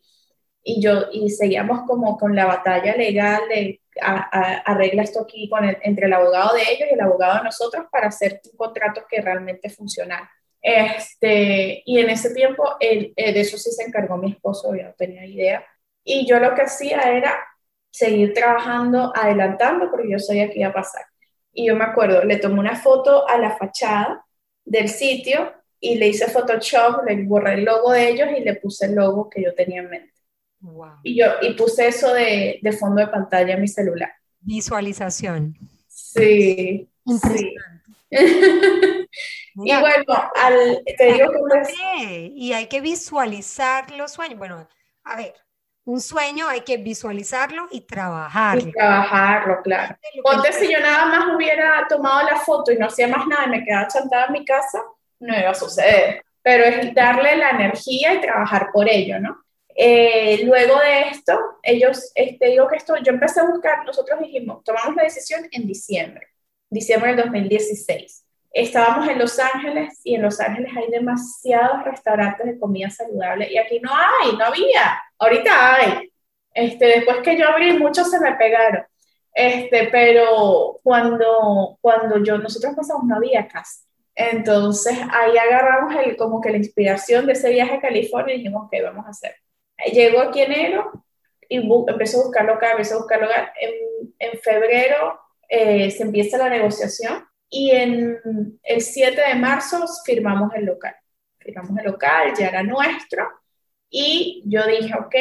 [0.65, 6.07] y yo y seguíamos como con la batalla legal de arregla esto aquí con entre
[6.07, 9.71] el abogado de ellos y el abogado de nosotros para hacer un contrato que realmente
[9.71, 10.29] funcionara.
[10.61, 14.95] Este, y en ese tiempo el, de eso sí se encargó mi esposo, yo no
[14.95, 15.65] tenía idea.
[16.03, 17.39] Y yo lo que hacía era
[17.95, 21.07] seguir trabajando, adelantando, porque yo sabía que iba a pasar.
[21.53, 24.27] Y yo me acuerdo, le tomé una foto a la fachada
[24.65, 28.87] del sitio y le hice Photoshop, le borré el logo de ellos y le puse
[28.87, 30.13] el logo que yo tenía en mente.
[31.05, 34.11] Y yo y puse eso de, de, fondo de pantalla en mi celular.
[34.41, 35.55] Visualización.
[35.87, 36.89] Sí.
[37.07, 37.55] sí.
[38.11, 39.07] y
[39.55, 40.05] bueno,
[40.43, 41.69] al, te digo que pues
[42.35, 44.39] Y hay que visualizar los sueños.
[44.39, 44.67] Bueno,
[45.05, 45.35] a ver,
[45.85, 48.69] un sueño hay que visualizarlo y trabajarlo.
[48.69, 49.97] Y trabajarlo, claro.
[50.23, 53.51] Ponte si yo nada más hubiera tomado la foto y no hacía más nada y
[53.51, 54.83] me quedaba chantada en mi casa,
[55.21, 56.23] no iba a suceder.
[56.43, 59.45] Pero es darle la energía y trabajar por ello, ¿no?
[59.77, 64.63] Eh, luego de esto, ellos, este, digo que esto, yo empecé a buscar, nosotros dijimos,
[64.63, 66.29] tomamos la decisión en diciembre,
[66.71, 68.24] diciembre del 2016.
[68.55, 73.59] Estábamos en Los Ángeles y en Los Ángeles hay demasiados restaurantes de comida saludable y
[73.59, 76.13] aquí no hay, no había, ahorita hay.
[76.55, 78.85] Este, después que yo abrí, muchos se me pegaron.
[79.35, 83.81] Este, pero cuando, cuando yo, nosotros pasamos, no había casa.
[84.15, 88.67] Entonces ahí agarramos el, como que la inspiración de ese viaje a California y dijimos,
[88.67, 89.35] ok, vamos a hacer.
[89.93, 90.93] Llegó aquí enero
[91.49, 91.57] y
[91.89, 93.51] empezó a buscar local, empezó a buscar local.
[93.61, 100.53] En, en febrero eh, se empieza la negociación y en el 7 de marzo firmamos
[100.55, 100.97] el local.
[101.39, 103.29] Firmamos el local, ya era nuestro.
[103.89, 105.15] Y yo dije, ok,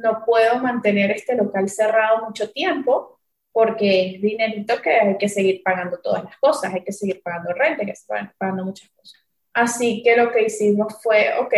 [0.00, 3.20] no puedo mantener este local cerrado mucho tiempo
[3.52, 7.52] porque es dinerito que hay que seguir pagando todas las cosas, hay que seguir pagando
[7.52, 9.20] renta, hay que seguir pagando muchas cosas.
[9.52, 11.54] Así que lo que hicimos fue, ok,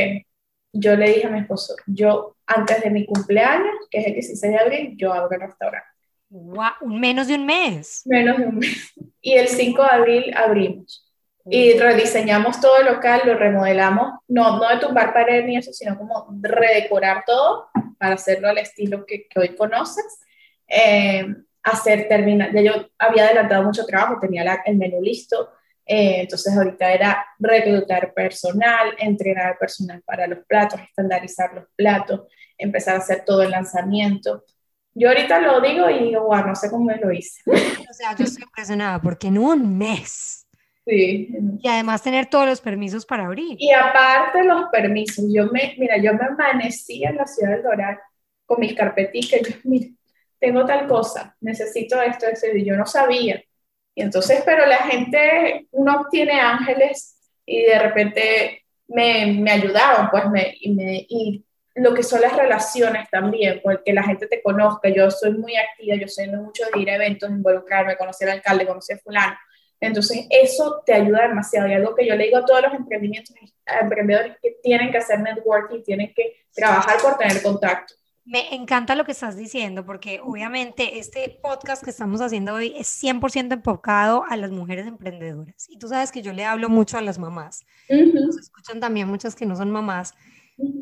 [0.72, 4.52] yo le dije a mi esposo, yo antes de mi cumpleaños, que es el 16
[4.52, 5.89] de abril, yo abro el restaurante.
[6.30, 8.02] Wow, menos de un mes.
[8.06, 8.92] Menos de un mes.
[9.22, 11.06] Y el 5 de abril abrimos.
[11.44, 15.98] Y rediseñamos todo el local, lo remodelamos, no, no de tumbar paredes ni eso, sino
[15.98, 20.20] como redecorar todo para hacerlo al estilo que, que hoy conoces.
[20.66, 21.26] Eh,
[21.62, 25.50] hacer terminar, ya yo había adelantado mucho trabajo, tenía el menú listo,
[25.84, 32.22] eh, entonces ahorita era reclutar personal, entrenar personal para los platos, estandarizar los platos,
[32.56, 34.44] empezar a hacer todo el lanzamiento.
[34.94, 37.42] Yo ahorita lo digo y digo, wow, no sé cómo lo hice.
[37.46, 40.46] O sea, yo estoy impresionada porque en un mes.
[40.86, 41.28] Sí.
[41.60, 43.56] Y además tener todos los permisos para abrir.
[43.58, 47.98] Y aparte los permisos, yo me, mira, yo me amanecí en la ciudad del Doral
[48.46, 49.86] con mis carpeticas, yo, mira,
[50.40, 53.40] tengo tal cosa, necesito esto, esto, y yo no sabía.
[53.94, 60.28] Y entonces, pero la gente, uno tiene ángeles y de repente me, me ayudaban, pues,
[60.30, 61.44] me, y, me, y
[61.80, 65.96] lo que son las relaciones también, porque la gente te conozca, yo soy muy activa,
[65.96, 69.36] yo soy mucho de ir a eventos, involucrarme, conocer al alcalde, conocer a fulano.
[69.80, 71.68] Entonces, eso te ayuda demasiado.
[71.68, 73.34] Y algo que yo le digo a todos los emprendimientos,
[73.80, 77.94] emprendedores que tienen que hacer networking, tienen que trabajar por tener contacto.
[78.26, 83.02] Me encanta lo que estás diciendo porque obviamente este podcast que estamos haciendo hoy es
[83.02, 85.66] 100% enfocado a las mujeres emprendedoras.
[85.70, 87.64] Y tú sabes que yo le hablo mucho a las mamás.
[87.88, 90.14] Nos escuchan también muchas que no son mamás,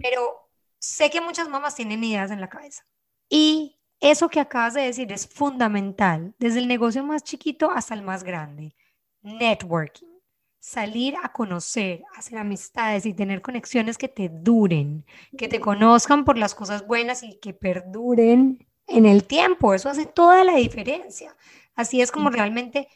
[0.02, 0.47] pero
[0.78, 2.84] sé que muchas mamás tienen ideas en la cabeza.
[3.28, 8.02] Y eso que acabas de decir es fundamental, desde el negocio más chiquito hasta el
[8.02, 8.74] más grande.
[9.22, 10.18] Networking
[10.60, 16.36] salir a conocer, hacer amistades y tener conexiones que te duren, que te conozcan por
[16.36, 19.74] las cosas buenas y que perduren en el tiempo.
[19.74, 21.34] Eso hace toda la diferencia.
[21.74, 22.88] Así es como realmente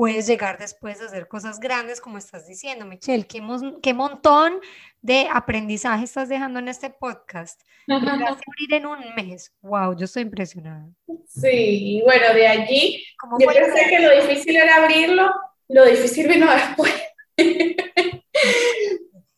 [0.00, 3.26] puedes llegar después de hacer cosas grandes, como estás diciendo, Michelle.
[3.26, 3.42] Qué,
[3.82, 4.58] qué montón
[5.02, 7.60] de aprendizaje estás dejando en este podcast.
[7.86, 9.52] abrir en un mes.
[9.60, 10.88] Wow, yo estoy impresionada.
[11.28, 13.04] Sí, y bueno, de allí,
[13.38, 15.30] yo pensé que lo difícil era abrirlo
[15.68, 16.94] lo difícil vino después.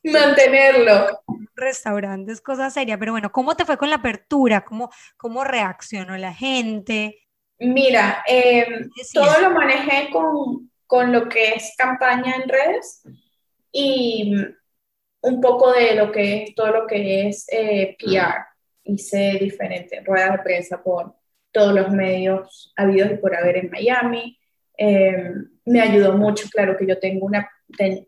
[0.05, 1.25] Mantenerlo.
[1.57, 4.65] Restaurante es cosa seria, pero bueno, ¿cómo te fue con la apertura?
[4.65, 7.22] ¿Cómo, cómo reaccionó la gente?
[7.63, 13.03] Mira, em, todo lo manejé con, con lo que es campaña en redes
[13.71, 14.35] y
[15.23, 18.47] un poco de lo que es todo lo que es eh, PR.
[18.83, 21.15] Hice diferentes ruedas de prensa por
[21.53, 24.37] todos los medios habidos y por haber en Miami.
[24.77, 27.49] Em, me ayudó mucho, claro que yo tengo una,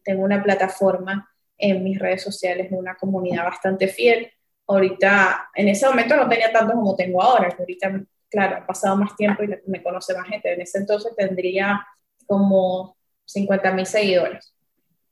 [0.02, 4.32] tengo una plataforma en mis redes sociales de una comunidad bastante fiel.
[4.66, 9.16] Ahorita, en ese momento no tenía tanto como tengo ahora, ahorita, claro, ha pasado más
[9.16, 10.52] tiempo y me conoce más gente.
[10.52, 11.86] En ese entonces tendría
[12.26, 14.52] como 50 mil seguidores.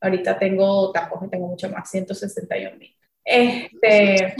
[0.01, 2.95] Ahorita tengo, tampoco tengo mucho más, 161 mil.
[3.25, 4.35] Este,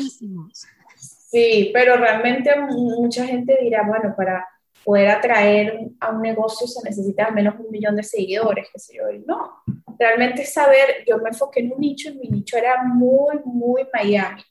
[0.97, 4.45] sí, pero realmente mucha gente dirá, bueno, para
[4.85, 8.97] poder atraer a un negocio se necesita al menos un millón de seguidores, qué sé
[8.97, 9.05] yo.
[9.25, 9.63] No,
[9.97, 14.43] realmente saber, yo me enfoqué en un nicho y mi nicho era muy, muy Miami.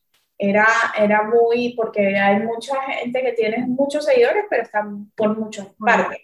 [0.44, 0.66] Era,
[0.98, 6.18] era muy, porque hay mucha gente que tiene muchos seguidores, pero están por muchas partes.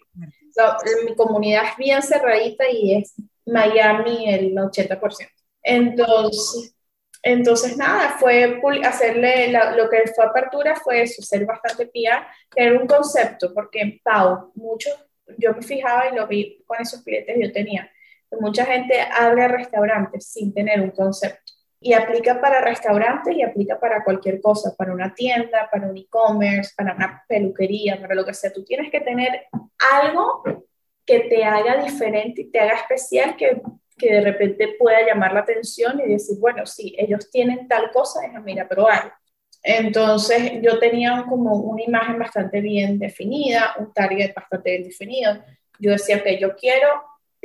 [1.06, 3.14] mi comunidad es bien cerradita y es
[3.46, 5.28] Miami el 80%.
[5.62, 6.74] Entonces,
[7.22, 12.88] entonces, nada, fue hacerle lo que fue apertura fue eso, ser bastante pía, tener un
[12.88, 14.90] concepto, porque Pau, mucho,
[15.36, 17.90] yo me fijaba y lo vi con esos clientes que yo tenía,
[18.30, 21.47] que mucha gente abre restaurantes sin tener un concepto.
[21.80, 26.72] Y aplica para restaurantes y aplica para cualquier cosa, para una tienda, para un e-commerce,
[26.76, 28.52] para una peluquería, para lo que sea.
[28.52, 29.46] Tú tienes que tener
[30.02, 30.42] algo
[31.06, 33.62] que te haga diferente y te haga especial, que
[33.98, 38.20] que de repente pueda llamar la atención y decir, bueno, sí, ellos tienen tal cosa,
[38.22, 39.12] déjame ir a probar.
[39.62, 45.44] Entonces yo tenía como una imagen bastante bien definida, un target bastante bien definido.
[45.80, 46.88] Yo decía que yo quiero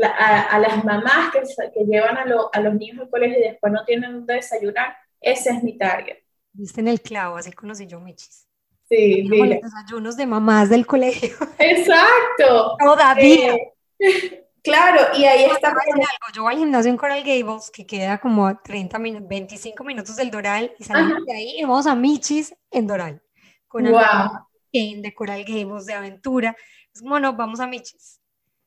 [0.02, 1.42] a, las mamás que,
[1.74, 5.52] que llevan a, a, los niños al colegio y después no tienen dónde desayunar, ese
[5.52, 6.18] es mi target.
[6.52, 8.48] Viste en el clavo, así conocí yo Michis.
[8.88, 11.36] Sí, Los desayunos de mamás del colegio.
[11.58, 12.78] Exacto.
[12.78, 13.56] Todavía.
[13.98, 15.74] Eh, claro, y ahí está.
[16.34, 20.30] Yo voy al gimnasio en Coral Gables, que queda como a 30 25 minutos del
[20.30, 23.22] Doral, y salimos de ahí y vamos a Michis en Doral.
[23.68, 24.02] Con wow.
[24.72, 26.56] de Coral Gables, de aventura.
[26.94, 28.20] Es como, no, vamos a Michis.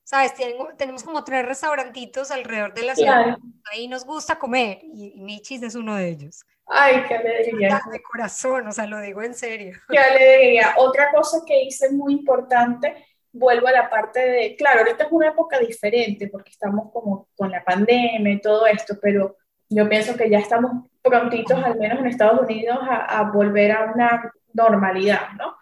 [0.06, 0.34] ¿Sabes?
[0.76, 3.36] tenemos como tres restaurantitos alrededor de la ciudad.
[3.72, 6.44] Ahí nos gusta comer y, Michis es uno de ellos.
[6.64, 7.80] Ay, qué alegría.
[7.90, 9.76] De corazón, o sea, lo digo en serio.
[9.88, 10.74] Qué alegría.
[10.78, 15.28] Otra cosa que hice muy importante, vuelvo a la parte de, claro, ahorita es una
[15.28, 19.36] época diferente porque estamos como con la pandemia y todo esto, pero
[19.68, 23.92] yo pienso que ya estamos prontitos, al menos en Estados Unidos, a, a volver a
[23.92, 25.56] una normalidad, ¿no?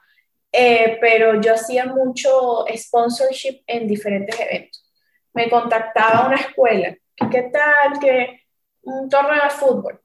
[0.57, 4.89] Eh, pero yo hacía mucho sponsorship en diferentes eventos.
[5.33, 7.99] Me contactaba una escuela, ¿qué tal?
[8.01, 8.43] que
[8.83, 10.01] Un torneo de fútbol.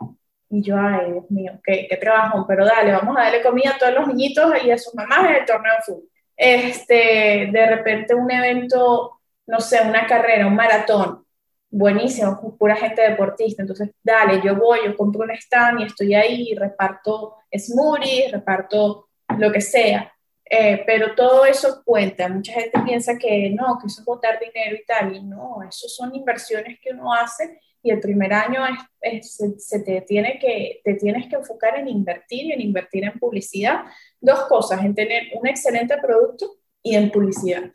[0.50, 3.78] Y yo, ay, Dios mío, qué, qué trabajo, pero dale, vamos a darle comida a
[3.78, 6.10] todos los niñitos y a sus mamás en el torneo de fútbol.
[6.36, 11.26] Este, de repente un evento, no sé, una carrera, un maratón,
[11.70, 13.62] buenísimo, pura gente deportista.
[13.62, 19.52] Entonces, dale, yo voy, yo compro un stand y estoy ahí, reparto smoothies, reparto lo
[19.52, 20.12] que sea.
[20.50, 22.28] Eh, pero todo eso cuenta.
[22.28, 25.16] Mucha gente piensa que no, que eso es botar dinero y tal.
[25.16, 28.62] Y no, eso son inversiones que uno hace y el primer año
[29.00, 33.18] es, se, te, tiene que, te tienes que enfocar en invertir y en invertir en
[33.20, 33.84] publicidad.
[34.20, 37.72] Dos cosas, en tener un excelente producto y en publicidad.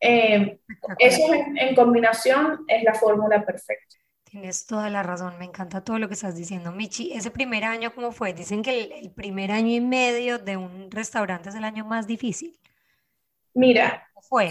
[0.00, 0.58] Eh,
[0.98, 3.96] eso en combinación es la fórmula perfecta.
[4.32, 6.72] Tienes toda la razón, me encanta todo lo que estás diciendo.
[6.72, 8.32] Michi, ese primer año, ¿cómo fue?
[8.32, 12.58] Dicen que el, primer año y medio de un restaurante es el año más difícil.
[13.52, 14.48] Mira, fue?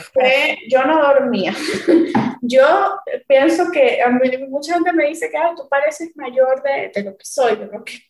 [0.70, 1.56] yo no dormía.
[2.44, 7.18] yo pienso que a mí, mucha gente me dice que tú pareces mayor de, lo
[7.18, 8.04] que soy, de lo que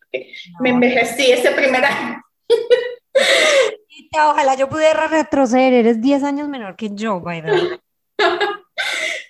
[0.59, 2.21] me envejecí ese primer año.
[4.13, 7.79] Ojalá yo pudiera retroceder, eres 10 años menor que yo, by the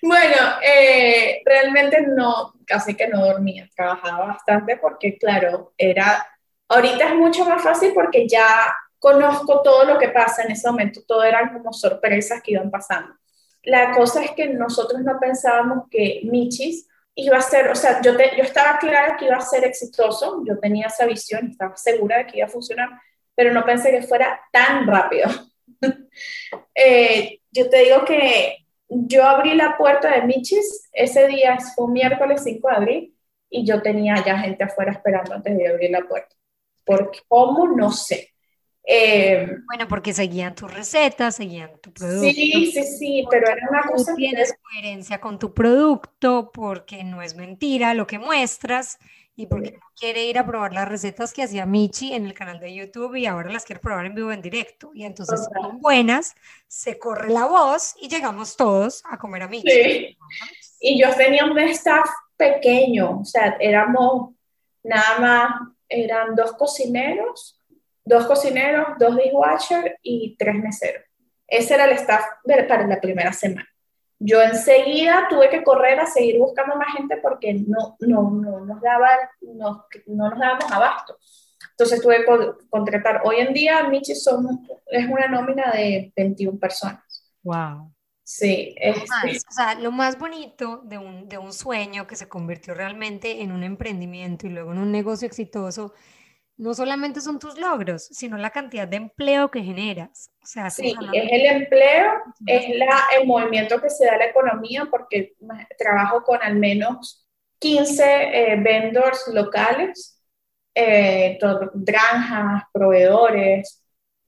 [0.01, 6.25] bueno, eh, realmente no, casi que no dormía, trabajaba bastante porque, claro, era,
[6.67, 11.01] ahorita es mucho más fácil porque ya conozco todo lo que pasa en ese momento,
[11.07, 13.13] todo eran como sorpresas que iban pasando.
[13.63, 18.13] La cosa es que nosotros no pensábamos que Michis iba a ser, o sea, yo,
[18.13, 22.27] yo estaba clara que iba a ser exitoso, yo tenía esa visión, estaba segura de
[22.27, 22.89] que iba a funcionar,
[23.35, 25.29] pero no pensé que fuera tan rápido.
[26.75, 28.60] eh, yo te digo que
[28.91, 33.17] yo abrí la puerta de Michis, ese día fue un miércoles 5 de abril
[33.49, 36.35] y yo tenía ya gente afuera esperando antes de abrir la puerta.
[36.83, 37.67] Porque, ¿Cómo?
[37.67, 38.33] No sé.
[38.83, 42.33] Eh, bueno, porque seguían tus recetas, seguían tu producto.
[42.33, 44.13] Sí, sí, sí, pero era una cosa.
[44.15, 48.97] Tienes coherencia con tu producto porque no es mentira lo que muestras
[49.35, 52.73] y porque quiere ir a probar las recetas que hacía Michi en el canal de
[52.73, 54.91] YouTube y ahora las quiere probar en vivo en directo.
[54.93, 56.35] Y entonces son buenas,
[56.67, 59.71] se corre la voz y llegamos todos a comer a Michi.
[59.71, 60.17] Sí.
[60.81, 64.35] Y yo tenía un staff pequeño, o sea, éramos
[64.83, 65.51] nada más,
[65.87, 67.59] eran dos cocineros,
[68.03, 71.03] dos cocineros, dos dishwasher y tres meseros.
[71.47, 72.25] Ese era el staff
[72.67, 73.67] para la primera semana.
[74.23, 78.79] Yo enseguida tuve que correr a seguir buscando más gente porque no, no, no nos,
[78.79, 79.09] daba,
[79.41, 81.17] no, no nos dábamos abasto.
[81.71, 82.25] Entonces tuve que
[82.69, 83.23] contratar.
[83.25, 87.01] Hoy en día Michi son, es una nómina de 21 personas.
[87.41, 87.91] Wow.
[88.23, 88.75] Sí.
[88.77, 93.41] Es, o sea, lo más bonito de un, de un sueño que se convirtió realmente
[93.41, 95.93] en un emprendimiento y luego en un negocio exitoso
[96.61, 100.29] no solamente son tus logros, sino la cantidad de empleo que generas.
[100.43, 102.13] O sea, sí, es el empleo,
[102.45, 105.33] es la, el movimiento que se da a la economía, porque
[105.75, 110.21] trabajo con al menos 15 eh, vendors locales,
[110.75, 111.39] eh,
[111.73, 113.83] granjas, proveedores,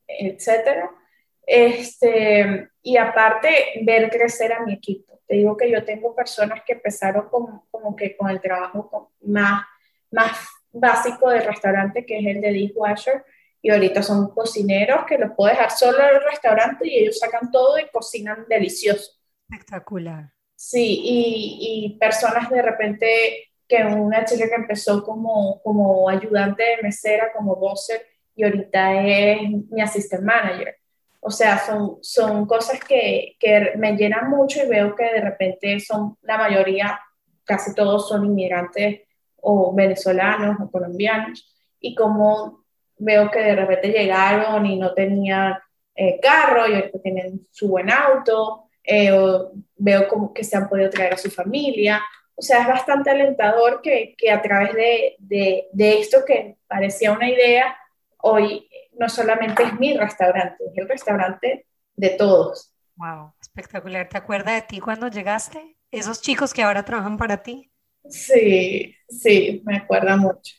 [0.08, 0.90] etcétera.
[1.46, 5.22] Este, y aparte, ver crecer a mi equipo.
[5.28, 9.66] Te digo que yo tengo personas que empezaron como, como que con el trabajo más,
[10.10, 13.24] más básico del restaurante, que es el de dishwasher,
[13.62, 17.50] y ahorita son cocineros que los puedo dejar solo en el restaurante y ellos sacan
[17.50, 19.14] todo y cocinan delicioso.
[19.50, 20.34] Espectacular.
[20.56, 26.84] Sí, y, y personas de repente, que una chica que empezó como, como ayudante de
[26.84, 28.06] mesera, como bosser,
[28.36, 30.76] y ahorita es mi assistant manager.
[31.22, 35.80] O sea, son, son cosas que, que me llenan mucho y veo que de repente
[35.80, 37.00] son la mayoría,
[37.46, 39.02] casi todos son inmigrantes
[39.44, 42.64] o venezolanos o colombianos, y como
[42.98, 45.58] veo que de repente llegaron y no tenían
[45.96, 50.68] eh, carro y ahorita tienen su buen auto, eh, o veo como que se han
[50.68, 52.02] podido traer a su familia.
[52.36, 57.12] O sea, es bastante alentador que, que a través de, de, de, esto que parecía
[57.12, 57.78] una idea,
[58.18, 58.68] hoy
[58.98, 62.74] no solamente es mi restaurante, es el restaurante de todos.
[62.96, 64.10] Wow, espectacular.
[64.10, 65.78] ¿Te acuerdas de ti cuando llegaste?
[65.92, 67.72] Esos chicos que ahora trabajan para ti.
[68.10, 70.56] Sí, sí, me acuerda mucho.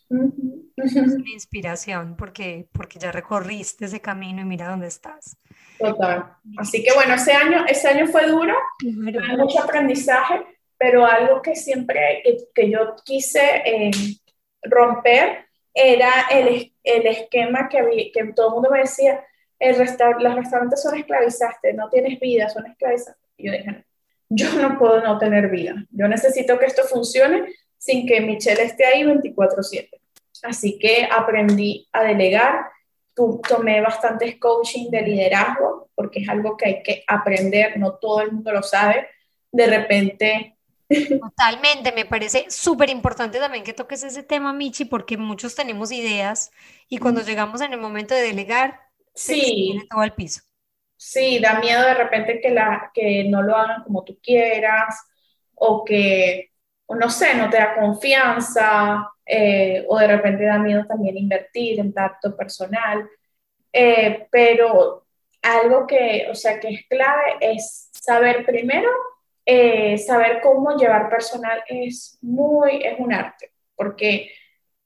[0.76, 5.36] Es una inspiración porque, porque ya recorriste ese camino y mira dónde estás.
[5.78, 6.36] Total.
[6.56, 10.42] Así que bueno, ese año, ese año fue duro, mucho aprendizaje,
[10.78, 12.22] pero algo que siempre
[12.54, 13.90] que, yo quise eh,
[14.62, 19.24] romper era el, el esquema que, que todo el mundo me decía,
[19.58, 23.20] el los restaurantes son esclavizaste, no tienes vida, son esclavizaste.
[23.36, 23.84] Y yo dije,
[24.28, 25.86] yo no puedo no tener vida.
[25.90, 30.00] Yo necesito que esto funcione sin que Michelle esté ahí 24/7.
[30.42, 32.66] Así que aprendí a delegar,
[33.14, 38.32] tomé bastantes coaching de liderazgo, porque es algo que hay que aprender, no todo el
[38.32, 39.08] mundo lo sabe.
[39.52, 40.56] De repente...
[41.20, 46.50] Totalmente, me parece súper importante también que toques ese tema, Michi, porque muchos tenemos ideas
[46.88, 48.80] y cuando llegamos en el momento de delegar,
[49.14, 49.40] sí.
[49.40, 50.42] se viene todo al piso.
[51.06, 55.06] Sí, da miedo de repente que, la, que no lo hagan como tú quieras
[55.54, 56.50] o que,
[56.88, 61.92] no sé, no te da confianza eh, o de repente da miedo también invertir en
[61.92, 63.06] tacto personal.
[63.70, 65.04] Eh, pero
[65.42, 68.88] algo que, o sea, que es clave es saber primero,
[69.44, 74.30] eh, saber cómo llevar personal es muy, es un arte, porque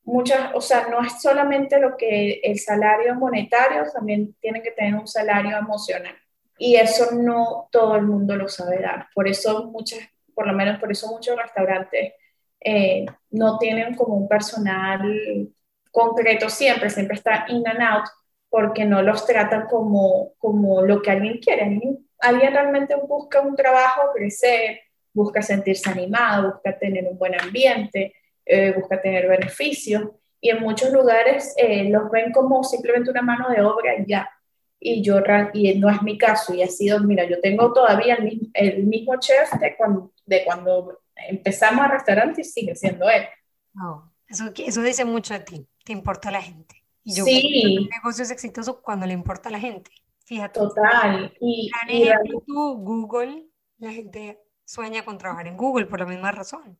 [0.08, 4.94] muchas, o sea, no es solamente lo que el salario monetario, también tienen que tener
[4.94, 6.16] un salario emocional.
[6.56, 9.08] Y eso no todo el mundo lo sabe dar.
[9.14, 10.00] Por eso muchas,
[10.34, 12.14] por lo menos por eso muchos restaurantes
[12.58, 15.52] eh, no tienen como un personal
[15.92, 18.06] concreto siempre, siempre está in and out,
[18.48, 21.80] porque no los tratan como, como lo que alguien quiere.
[22.20, 24.80] Alguien realmente busca un trabajo, crecer,
[25.12, 28.14] busca sentirse animado, busca tener un buen ambiente,
[28.48, 33.48] eh, busca tener beneficios y en muchos lugares eh, los ven como simplemente una mano
[33.50, 34.28] de obra y ya.
[34.80, 35.20] Y yo,
[35.54, 38.84] y no es mi caso, y ha sido, mira, yo tengo todavía el mismo, el
[38.84, 43.24] mismo chef de cuando, de cuando empezamos a restaurante y sigue siendo él.
[44.28, 46.84] eso, eso dice mucho de ti, te importa la gente.
[47.02, 47.76] Y yo sí.
[47.80, 49.90] un negocio es exitoso cuando le importa a la gente.
[50.24, 50.60] Fíjate.
[50.60, 51.34] Total.
[51.40, 53.46] Y, y ejemplo, tú, Google,
[53.78, 56.78] la gente sueña con trabajar en Google por la misma razón.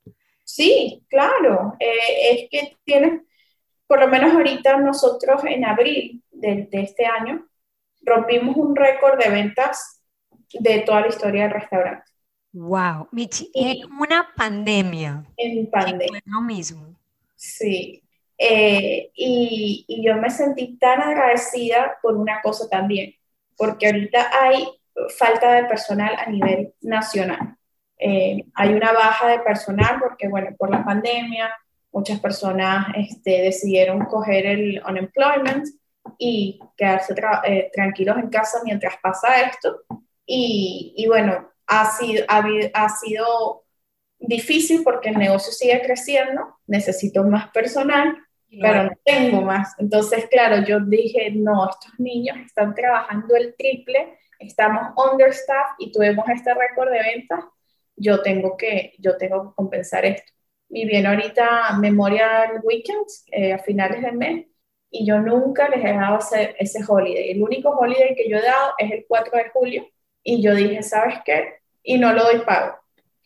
[0.49, 1.77] Sí, claro.
[1.79, 3.21] Eh, es que tienes,
[3.87, 7.47] por lo menos ahorita nosotros en abril de, este año,
[8.01, 10.01] rompimos un récord de ventas
[10.55, 12.11] de toda la historia del restaurante.
[12.53, 15.23] Wow, Michi, en una pandemia.
[15.37, 16.23] En pandemia.
[16.25, 16.99] lo mismo.
[17.37, 18.03] Sí.
[18.39, 23.15] Eh, y, y, yo me sentí tan agradecida por una cosa también,
[23.55, 24.67] porque ahorita hay
[25.19, 27.58] falta de personal a nivel nacional.
[27.99, 31.53] Eh, hay una baja de personal porque, bueno, por la pandemia,
[31.93, 35.67] muchas personas este, decidieron coger el unemployment
[36.17, 39.83] y quedarse eh, tranquilos en casa mientras pasa esto.
[40.25, 42.45] Y, y bueno, ha sido, ha,
[42.75, 43.65] ha, sido
[44.19, 48.17] difícil porque el negocio sigue creciendo, necesito más personal,
[48.61, 49.75] pero no tengo más.
[49.79, 56.27] Entonces, claro, yo dije, no, estos niños están trabajando el triple, estamos understaffed y tuvimos
[56.29, 57.45] este récord de ventas
[57.99, 60.33] yo tengo que, yo tengo que compensar esto.
[60.71, 64.47] Y viene ahorita Memorial Weekends eh, a finales del mes
[64.91, 67.31] y yo nunca les he dado ese, ese holiday.
[67.31, 69.89] El único holiday que yo he dado es el 4 de julio
[70.23, 71.61] y yo dije, ¿sabes qué?
[71.83, 72.77] Y no lo doy pago.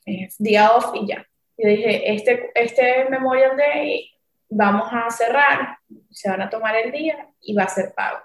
[0.04, 1.26] Es día off y ya.
[1.56, 4.10] Yo dije, este, este Memorial Day
[4.48, 5.78] vamos a cerrar,
[6.10, 8.18] se van a tomar el día y va a ser pago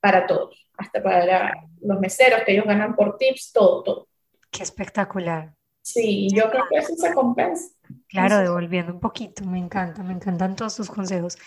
[0.00, 4.08] para todos, hasta para los meseros que ellos ganan por tips, todo, todo.
[4.50, 5.54] Qué espectacular.
[5.82, 7.70] Sí, yo creo que eso se compensa.
[8.08, 11.38] Claro, devolviendo un poquito, me encanta, me encantan todos tus consejos.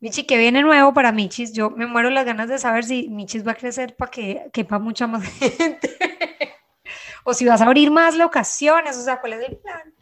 [0.00, 1.52] Michi, ¿qué viene nuevo para Michis?
[1.52, 4.78] Yo me muero las ganas de saber si Michis va a crecer para que quepa
[4.78, 5.96] mucha más gente.
[7.24, 9.94] o si vas a abrir más locaciones, o sea, ¿cuál es el plan?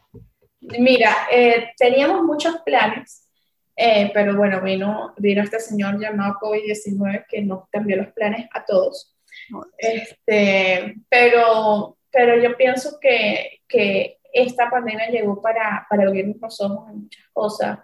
[0.79, 3.27] Mira, eh, teníamos muchos planes,
[3.75, 8.65] eh, pero bueno, vino, vino este señor llamado COVID-19 que nos cambió los planes a
[8.65, 9.15] todos.
[9.77, 16.89] Este, pero pero yo pienso que, que esta pandemia llegó para, para abrirnos los ojos
[16.91, 17.79] en muchas cosas,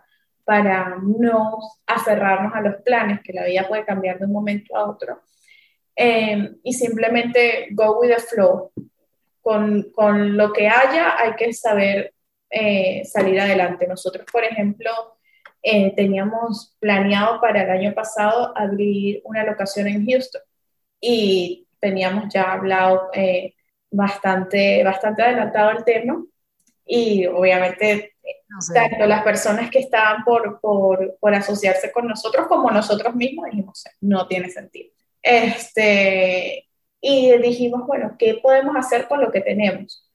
[0.46, 4.88] para no aferrarnos a los planes, que la vida puede cambiar de un momento a
[4.88, 5.22] otro,
[5.96, 8.72] eh, y simplemente go with the flow.
[9.42, 12.14] Con, con lo que haya hay que saber
[12.52, 13.88] eh, salir adelante.
[13.88, 14.92] Nosotros, por ejemplo,
[15.62, 20.42] eh, teníamos planeado para el año pasado abrir una locación en Houston
[21.02, 23.56] y teníamos ya hablado eh,
[23.92, 26.24] bastante, bastante adelantado el tema
[26.86, 28.14] y obviamente
[28.74, 33.84] tanto las personas que estaban por, por, por, asociarse con nosotros como nosotros mismos dijimos,
[34.02, 34.90] no tiene sentido.
[35.22, 36.68] Este,
[37.00, 40.08] y dijimos, bueno, ¿qué podemos hacer con lo que tenemos?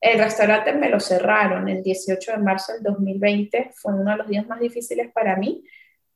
[0.00, 4.28] El restaurante me lo cerraron el 18 de marzo del 2020, fue uno de los
[4.28, 5.64] días más difíciles para mí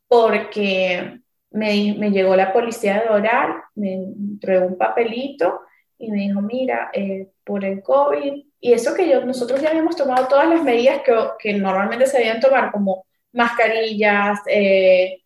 [0.09, 5.63] porque me, me llegó la policía de oral, me entregó un papelito
[5.99, 9.97] y me dijo, mira, eh, por el COVID, y eso que yo, nosotros ya habíamos
[9.97, 15.23] tomado todas las medidas que, que normalmente se debían tomar, como mascarillas, eh,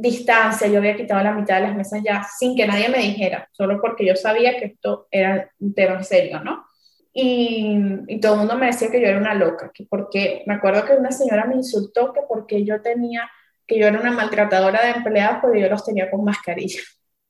[0.00, 3.48] distancia, yo había quitado la mitad de las mesas ya sin que nadie me dijera,
[3.52, 6.66] solo porque yo sabía que esto era un tema serio, ¿no?
[7.12, 7.76] Y,
[8.06, 10.84] y, todo el mundo me decía que yo era una loca, que porque me acuerdo
[10.84, 13.28] que una señora me insultó que porque yo tenía,
[13.66, 16.80] que yo era una maltratadora de empleados porque yo los tenía con mascarilla.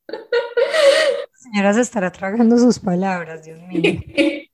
[1.39, 3.81] señora se estará tragando sus palabras, Dios mío.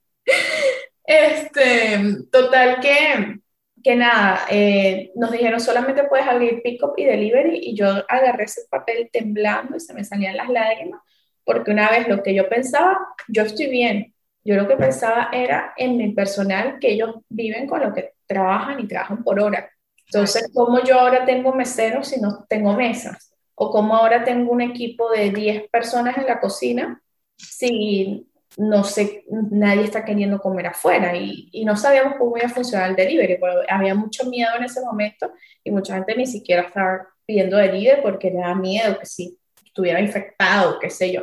[1.04, 1.98] este,
[2.30, 3.40] total que,
[3.82, 8.62] que nada, eh, nos dijeron solamente puedes abrir pick-up y delivery y yo agarré ese
[8.70, 11.00] papel temblando y se me salían las lágrimas
[11.46, 14.12] porque una vez lo que yo pensaba, yo estoy bien,
[14.44, 18.80] yo lo que pensaba era en mi personal, que ellos viven con lo que trabajan
[18.80, 19.70] y trabajan por hora.
[20.06, 23.25] Entonces, ¿cómo yo ahora tengo meseros si no tengo mesas?
[23.56, 27.02] ¿O cómo ahora tengo un equipo de 10 personas en la cocina
[27.36, 28.28] si
[28.58, 31.14] no sé, nadie está queriendo comer afuera?
[31.16, 34.80] Y, no sabíamos cómo iba a funcionar el delivery, porque había mucho miedo en ese
[34.80, 35.32] momento
[35.64, 40.00] y mucha gente ni siquiera estaba pidiendo delivery porque le da miedo que si estuviera
[40.00, 41.22] infectado, qué sé yo.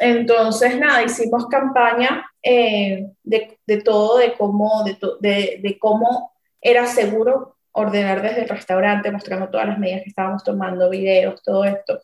[0.00, 8.22] Entonces, nada, hicimos campaña eh, de, de, todo, de cómo, de, cómo era seguro ordenar
[8.22, 12.00] desde el restaurante, mostrando todas las medidas que estábamos tomando, videos, todo esto.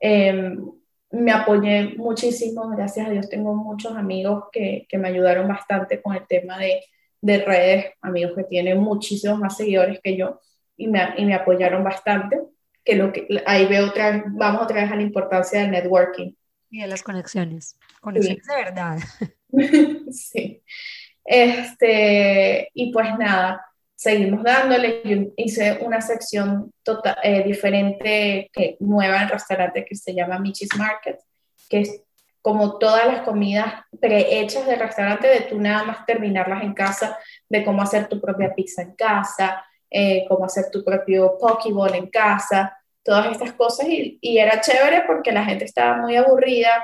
[0.00, 0.56] Eh,
[1.12, 6.14] me apoyé muchísimo, gracias a Dios tengo muchos amigos que, que me ayudaron bastante con
[6.14, 6.84] el tema de,
[7.20, 10.40] de, redes, amigos que tienen muchísimos más seguidores que yo
[10.76, 12.40] y me, y me apoyaron bastante,
[12.84, 16.32] que, lo que ahí veo otra vamos otra vez a la importancia del networking
[16.70, 18.98] y de las conexiones, conexiones de verdad.
[20.12, 20.62] sí.
[21.24, 23.66] Este, y pues nada,
[24.00, 25.02] seguimos dándole.
[25.04, 30.74] Yo hice una sección tota, eh, diferente, nueva en el restaurante que se llama Michi's
[30.78, 31.18] Market,
[31.68, 32.02] que es
[32.40, 37.62] como todas las comidas prehechas del restaurante, de tú nada más terminarlas en casa, de
[37.62, 42.74] cómo hacer tu propia pizza en casa, eh, cómo hacer tu propio pokeball en casa,
[43.02, 46.82] todas estas cosas y, y, era chévere porque la gente estaba muy aburrida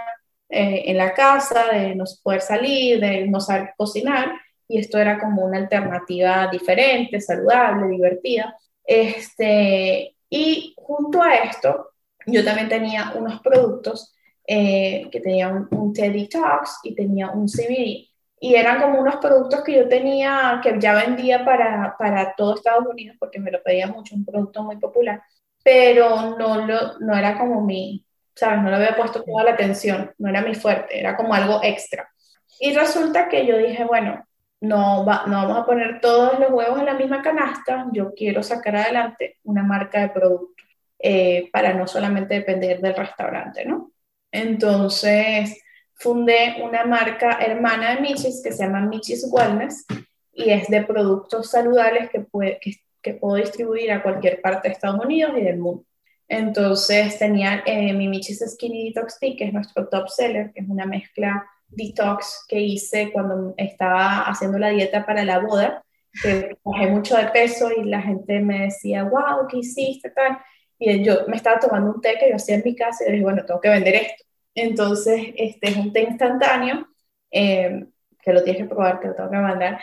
[0.50, 4.32] eh, en la casa, de no poder salir, de no saber cocinar
[4.68, 8.56] y esto era como una alternativa diferente, saludable, divertida.
[8.84, 11.90] Este, y junto a esto,
[12.26, 14.14] yo también tenía unos productos
[14.46, 18.08] eh, que tenían un, un TED Talks y tenía un CBD
[18.38, 22.86] y eran como unos productos que yo tenía, que ya vendía para, para todo Estados
[22.86, 25.22] Unidos porque me lo pedía mucho, un producto muy popular
[25.66, 28.06] pero no, lo, no era como mi,
[28.36, 28.62] ¿sabes?
[28.62, 32.08] No le había puesto toda la atención, no era mi fuerte, era como algo extra.
[32.60, 34.24] Y resulta que yo dije, bueno,
[34.66, 38.42] no, va, no vamos a poner todos los huevos en la misma canasta, yo quiero
[38.42, 40.62] sacar adelante una marca de producto
[40.98, 43.92] eh, para no solamente depender del restaurante, ¿no?
[44.32, 45.62] Entonces
[45.94, 49.86] fundé una marca hermana de Michis que se llama Michis Wellness
[50.32, 52.60] y es de productos saludables que, puede,
[53.02, 55.84] que puedo distribuir a cualquier parte de Estados Unidos y del mundo.
[56.28, 60.68] Entonces tenía eh, mi Michis Skinny Detox Tea, que es nuestro top seller, que es
[60.68, 65.84] una mezcla detox que hice cuando estaba haciendo la dieta para la boda,
[66.22, 70.10] que bajé mucho de peso y la gente me decía, wow, ¿qué hiciste?
[70.10, 70.38] Tal.
[70.78, 73.24] Y yo me estaba tomando un té que yo hacía en mi casa y dije,
[73.24, 74.24] bueno, tengo que vender esto.
[74.54, 76.88] Entonces, este es un té instantáneo,
[77.30, 77.86] eh,
[78.22, 79.80] que lo tienes que probar, que lo tengo que mandar,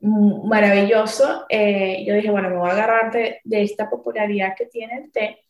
[0.00, 1.46] maravilloso.
[1.48, 5.40] Eh, yo dije, bueno, me voy a agarrar de, esta popularidad que tiene el té,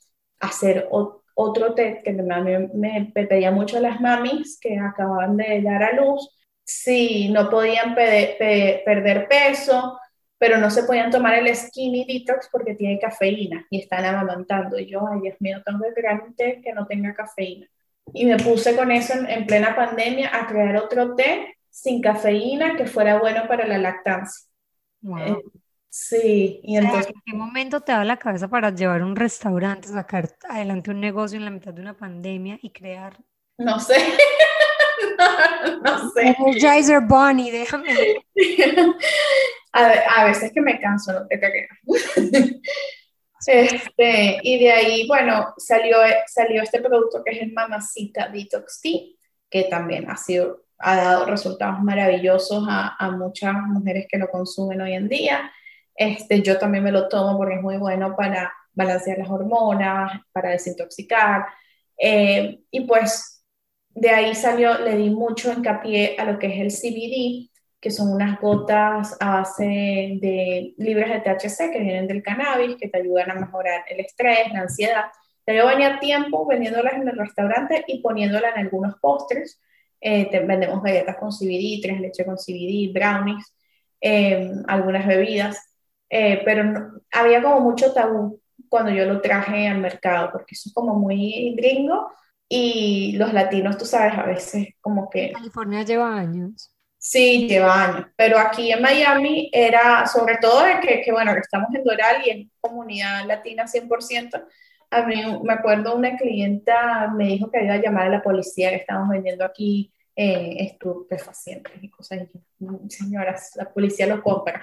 [0.41, 1.26] hacer otro
[1.75, 7.29] té que me, me, pedía mucho las mamis que acababan de dar a luz, si
[7.29, 9.99] no podían perder peso,
[10.39, 14.79] pero no se podían tomar el skinny detox porque tiene cafeína y están amamantando.
[14.79, 17.67] Y yo, ay Dios mío, tengo que crear un té que no tenga cafeína.
[18.13, 22.77] Y me puse con eso en, en plena pandemia a crear otro té sin cafeína
[22.77, 24.47] que fuera bueno para la lactancia.
[25.03, 25.37] Eh,
[25.97, 27.09] sí, y entonces...
[27.09, 31.39] ¿En qué momento te da la cabeza para llevar un restaurante, sacar adelante un negocio
[31.39, 33.17] en la mitad de una pandemia y crear?
[33.59, 33.97] No sé.
[35.85, 36.37] no, sé.
[36.39, 37.89] Energizer Bunny, déjame.
[39.73, 41.69] a, a, veces que me canso, no te creas.
[43.47, 49.01] Este, y de ahí, bueno, salió, salió este producto que es el Mamacita Detox Tea,
[49.49, 54.81] que también ha sido, ha dado resultados maravillosos a, a muchas mujeres que lo consumen
[54.81, 55.53] hoy en día.
[55.97, 60.51] Este, yo también me lo tomo porque es muy bueno para balancear las hormonas, para
[60.51, 61.47] desintoxicar.
[61.99, 63.45] Eh, y pues
[63.91, 68.13] de ahí salió, le di mucho hincapié a lo que es el CBD, que son
[68.13, 73.31] unas gotas a base de libres de THC que vienen del cannabis, que te ayudan
[73.31, 75.05] a mejorar el estrés, la ansiedad.
[75.47, 79.61] yo venía tiempo vendiéndolas en el restaurante y poniéndolas en algunos postres.
[80.01, 83.55] Eh, vendemos galletas con CBD, tres leche con CBD, brownies,
[84.01, 85.66] eh, algunas bebidas,
[86.09, 90.75] eh, pero había como mucho tabú cuando yo lo traje al mercado, porque eso es
[90.75, 92.11] como muy gringo
[92.49, 95.33] y los latinos, tú sabes, a veces como que...
[95.33, 96.73] California lleva años.
[96.99, 101.69] Sí, lleva años, pero aquí en Miami era, sobre todo que, que bueno, que estamos
[101.75, 104.45] en Doral y en comunidad latina 100%,
[104.91, 108.71] a mí me acuerdo una clienta me dijo que iba a llamar a la policía
[108.71, 112.23] que estamos vendiendo aquí eh, estupefacientes y cosas.
[112.89, 114.61] Señoras, la policía lo compra.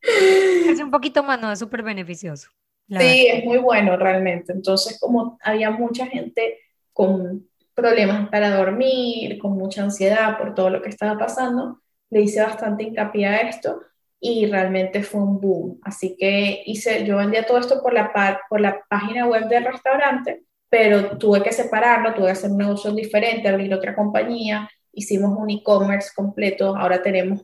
[0.00, 2.50] Es un poquito más, no es súper beneficioso.
[2.88, 4.52] Sí, es muy bueno realmente.
[4.52, 6.58] Entonces, como había mucha gente
[6.92, 12.42] con problemas para dormir, con mucha ansiedad por todo lo que estaba pasando, le hice
[12.42, 13.82] bastante hincapié a esto
[14.18, 15.80] y realmente fue un boom.
[15.82, 18.12] Así que hice, yo vendía todo esto por la,
[18.48, 22.92] por la página web del restaurante, pero tuve que separarlo, tuve que hacer un negocio
[22.92, 27.42] diferente, abrir otra compañía, hicimos un e-commerce completo, ahora tenemos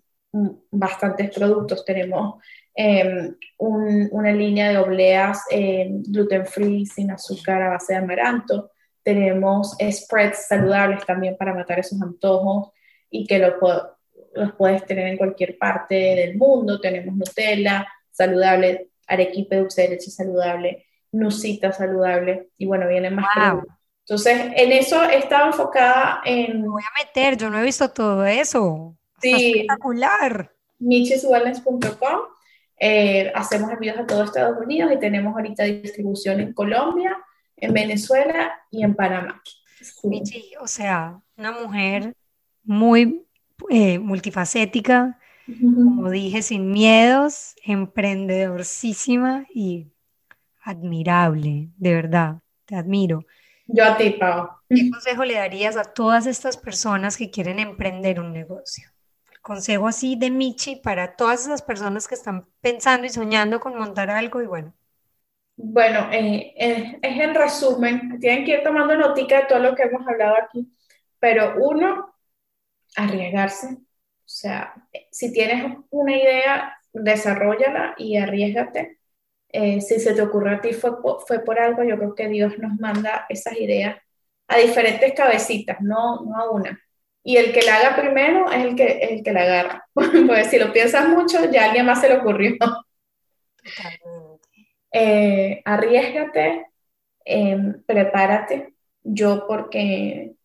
[0.71, 2.43] bastantes productos, tenemos
[2.75, 8.71] em, una línea de obleas em, gluten free, sin azúcar, a base de amaranto,
[9.03, 12.71] tenemos spreads saludables también para matar esos antojos
[13.11, 13.57] y que lo
[14.37, 16.81] los puedes tener en cualquier parte del mundo.
[16.81, 23.27] Tenemos Nutella saludable, arequipe dulce de leche saludable, nusita saludable y bueno, vienen más
[24.01, 26.63] Entonces, en eso estaba enfocada en...
[26.63, 28.97] Me voy a meter, yo no he visto todo eso.
[29.21, 29.33] Sí.
[29.35, 30.53] espectacular.
[30.79, 32.21] Micheswellness.com.
[32.79, 37.17] Eh, hacemos envíos a todo Estados Unidos y tenemos ahorita distribución en Colombia,
[37.57, 39.43] en Venezuela y en Panamá.
[40.03, 42.15] Michi, o sea, una mujer
[42.65, 43.27] muy
[43.71, 49.93] eh, multifacética, como dije, sin miedos, emprendedorcísima y
[50.67, 53.25] admirable, de verdad, te admiro.
[53.67, 54.49] Yo a ti, Pau.
[54.69, 58.89] ¿Qué consejo le darías a todas estas personas que quieren emprender un negocio?
[59.43, 64.11] consejo así de Michi para todas esas personas que están pensando y soñando con montar
[64.11, 64.75] algo y bueno,
[65.57, 69.85] bueno, eh, eh, es en resumen, tienen que ir tomando notica de todo lo que
[69.85, 70.71] hemos hablado aquí,
[71.19, 72.15] pero uno,
[72.95, 73.69] arriesgarse.
[73.69, 74.75] O sea,
[75.11, 78.99] si tienes una idea, desarrollala y arriesgate.
[79.49, 80.93] Eh, si se te ocurre a ti fue,
[81.27, 83.97] fue por algo, yo creo que Dios nos manda esas ideas
[84.49, 86.81] a diferentes cabecitas, no, no a una.
[87.23, 89.89] Y el que la haga primero es el que, el que la agarra.
[89.95, 92.57] Porque si lo piensas mucho, ya a alguien más se le ocurrió.
[94.93, 96.67] Eh, arriesgate,
[97.25, 98.75] em, prepárate.
[99.03, 100.37] Yo porque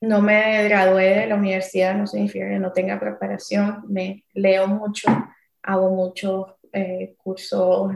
[0.00, 5.08] no me gradué de la universidad no significa que no tenga preparación, me leo mucho,
[5.62, 7.92] hago muchos eh, cursos,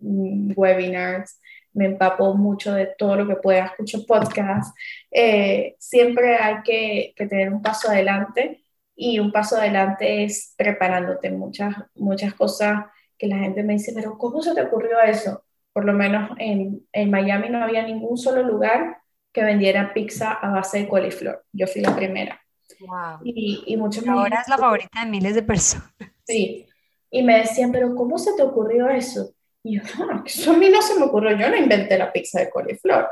[0.00, 1.40] mm, webinars,
[1.72, 4.72] me empapo mucho de todo lo que pueda, escucho podcasts.
[5.10, 11.30] Eh, siempre hay que, que, tener un paso adelante y un paso adelante es preparándote
[11.30, 12.84] muchas, muchas cosas
[13.18, 15.44] que la gente me dice, pero ¿cómo se te ocurrió eso?
[15.72, 18.98] Por lo menos en, en Miami no había ningún solo lugar
[19.32, 21.44] que vendiera pizza a base de coliflor.
[21.52, 22.40] Yo fui la primera.
[22.80, 23.20] Wow.
[23.24, 25.92] Y, y muchos Ahora es la favorita de miles de personas.
[26.24, 26.66] Sí.
[27.10, 29.32] Y me decían, pero ¿cómo se te ocurrió eso?
[29.62, 32.40] Y yo, no, eso a mí no se me ocurrió, yo no inventé la pizza
[32.40, 33.08] de coliflor.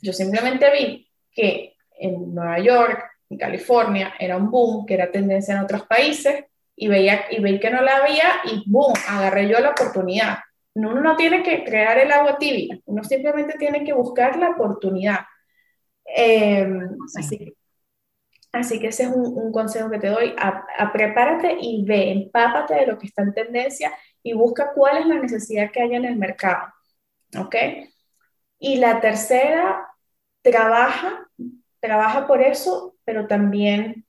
[0.00, 5.54] Yo simplemente vi que en Nueva York, en California, era un boom, que era tendencia
[5.54, 6.44] en otros países,
[6.76, 10.38] y veía y veía que no la había y boom, agarré yo la oportunidad.
[10.74, 15.20] Uno no tiene que crear el agua tibia, uno simplemente tiene que buscar la oportunidad.
[16.04, 17.54] Em, así, que,
[18.56, 22.86] así, que ese es un, consejo que te doy, a, prepárate y ve, empápate de
[22.86, 23.92] lo que está en tendencia
[24.22, 26.72] y busca cuál es la necesidad que hay en el mercado.
[27.38, 27.56] ¿Ok?
[28.58, 29.88] Y la tercera,
[30.42, 31.28] trabaja,
[31.80, 34.06] trabaja por eso, pero también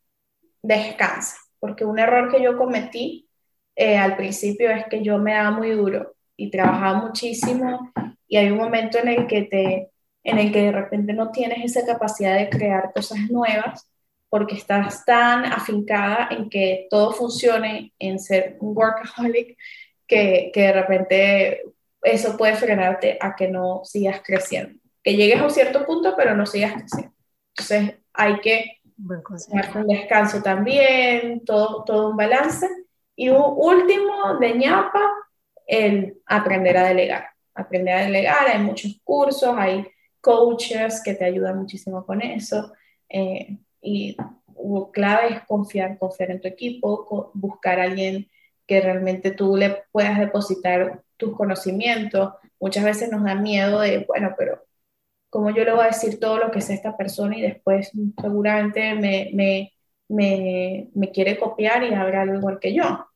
[0.62, 3.28] descansa porque un error que yo cometí
[3.76, 7.92] eh, al principio es que yo me daba muy duro y trabajaba muchísimo
[8.28, 9.90] y hay un momento en el que te
[10.24, 13.90] en el que de repente no tienes esa capacidad de crear cosas nuevas
[14.36, 19.58] porque estás tan afincada en que todo funcione, en ser un workaholic,
[20.06, 21.64] que, que de repente
[22.02, 24.78] eso puede frenarte a que no sigas creciendo.
[25.02, 27.16] Que llegues a un cierto punto, pero no sigas creciendo.
[27.52, 28.82] Entonces hay que
[29.48, 32.68] tomar un descanso también, todo, todo un balance.
[33.16, 35.14] Y un último de ñapa,
[35.66, 37.30] el aprender a delegar.
[37.54, 39.88] Aprender a delegar, hay muchos cursos, hay
[40.20, 42.74] coaches que te ayudan muchísimo con eso.
[43.08, 44.18] Eh, y
[44.92, 48.28] clave es confiar, confiar en tu equipo, buscar a alguien
[48.66, 52.34] que realmente tú le puedas depositar tus conocimientos.
[52.60, 54.64] Muchas veces nos da miedo de, bueno, pero
[55.30, 58.96] como yo le voy a decir todo lo que es esta persona y después seguramente
[58.96, 59.74] me, me,
[60.08, 63.08] me, me quiere copiar y habrá algo igual que yo.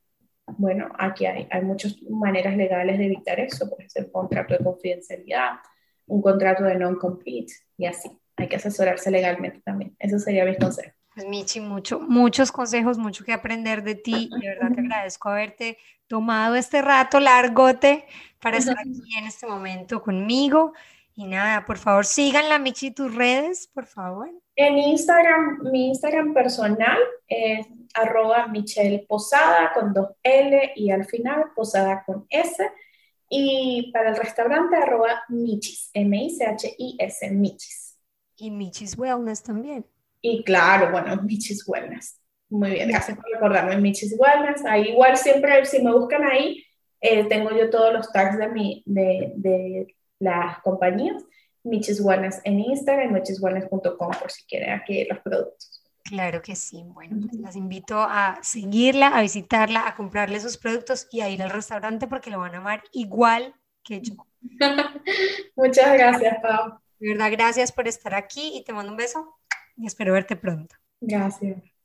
[0.58, 4.64] Bueno, aquí hay, hay muchas maneras legales de evitar eso, puede ser un contrato de
[4.64, 5.60] confidencialidad,
[6.08, 8.19] un contrato de non-compete y así.
[8.40, 9.96] Hay que asesorarse legalmente también.
[10.00, 10.94] Eso sería mi consejo.
[11.14, 14.30] Pues Michi, mucho, muchos consejos, mucho que aprender de ti.
[14.42, 15.78] De verdad te agradezco haberte
[16.08, 18.06] tomado este rato largote
[18.42, 20.74] para estar aquí en este momento conmigo.
[21.16, 24.30] Y nada, por favor, síganla, Michi, tus redes, por favor.
[24.56, 31.52] En Instagram, mi Instagram personal es arroba Michelle Posada con dos L y al final
[31.56, 32.72] Posada con S.
[33.30, 37.89] Y para el restaurante, arroba Michis, M-I-C-H-I-S, Michis.
[38.40, 39.86] Y Michis Wellness también.
[40.22, 42.20] Y claro, bueno, Michis Wellness.
[42.50, 44.66] Muy bien, gracias por recordarme Michis Wellness.
[44.66, 46.64] Ahí igual siempre, si me buscan ahí,
[47.00, 51.24] eh, tengo yo todos los tags de, mi, de, de las compañías.
[51.64, 55.84] Michis Wellness en Instagram, michiswellness.com por si quieren aquí los productos.
[56.04, 56.84] Claro que sí.
[56.86, 61.44] Bueno, pues las invito a seguirla, a visitarla, a comprarle sus productos y a ir
[61.44, 64.14] al restaurante porque lo van a amar igual que yo.
[65.56, 66.80] Muchas gracias, Pau.
[67.00, 69.36] De verdad, gracias por estar aquí y te mando un beso
[69.78, 70.76] y espero verte pronto.
[71.02, 71.79] Gracias.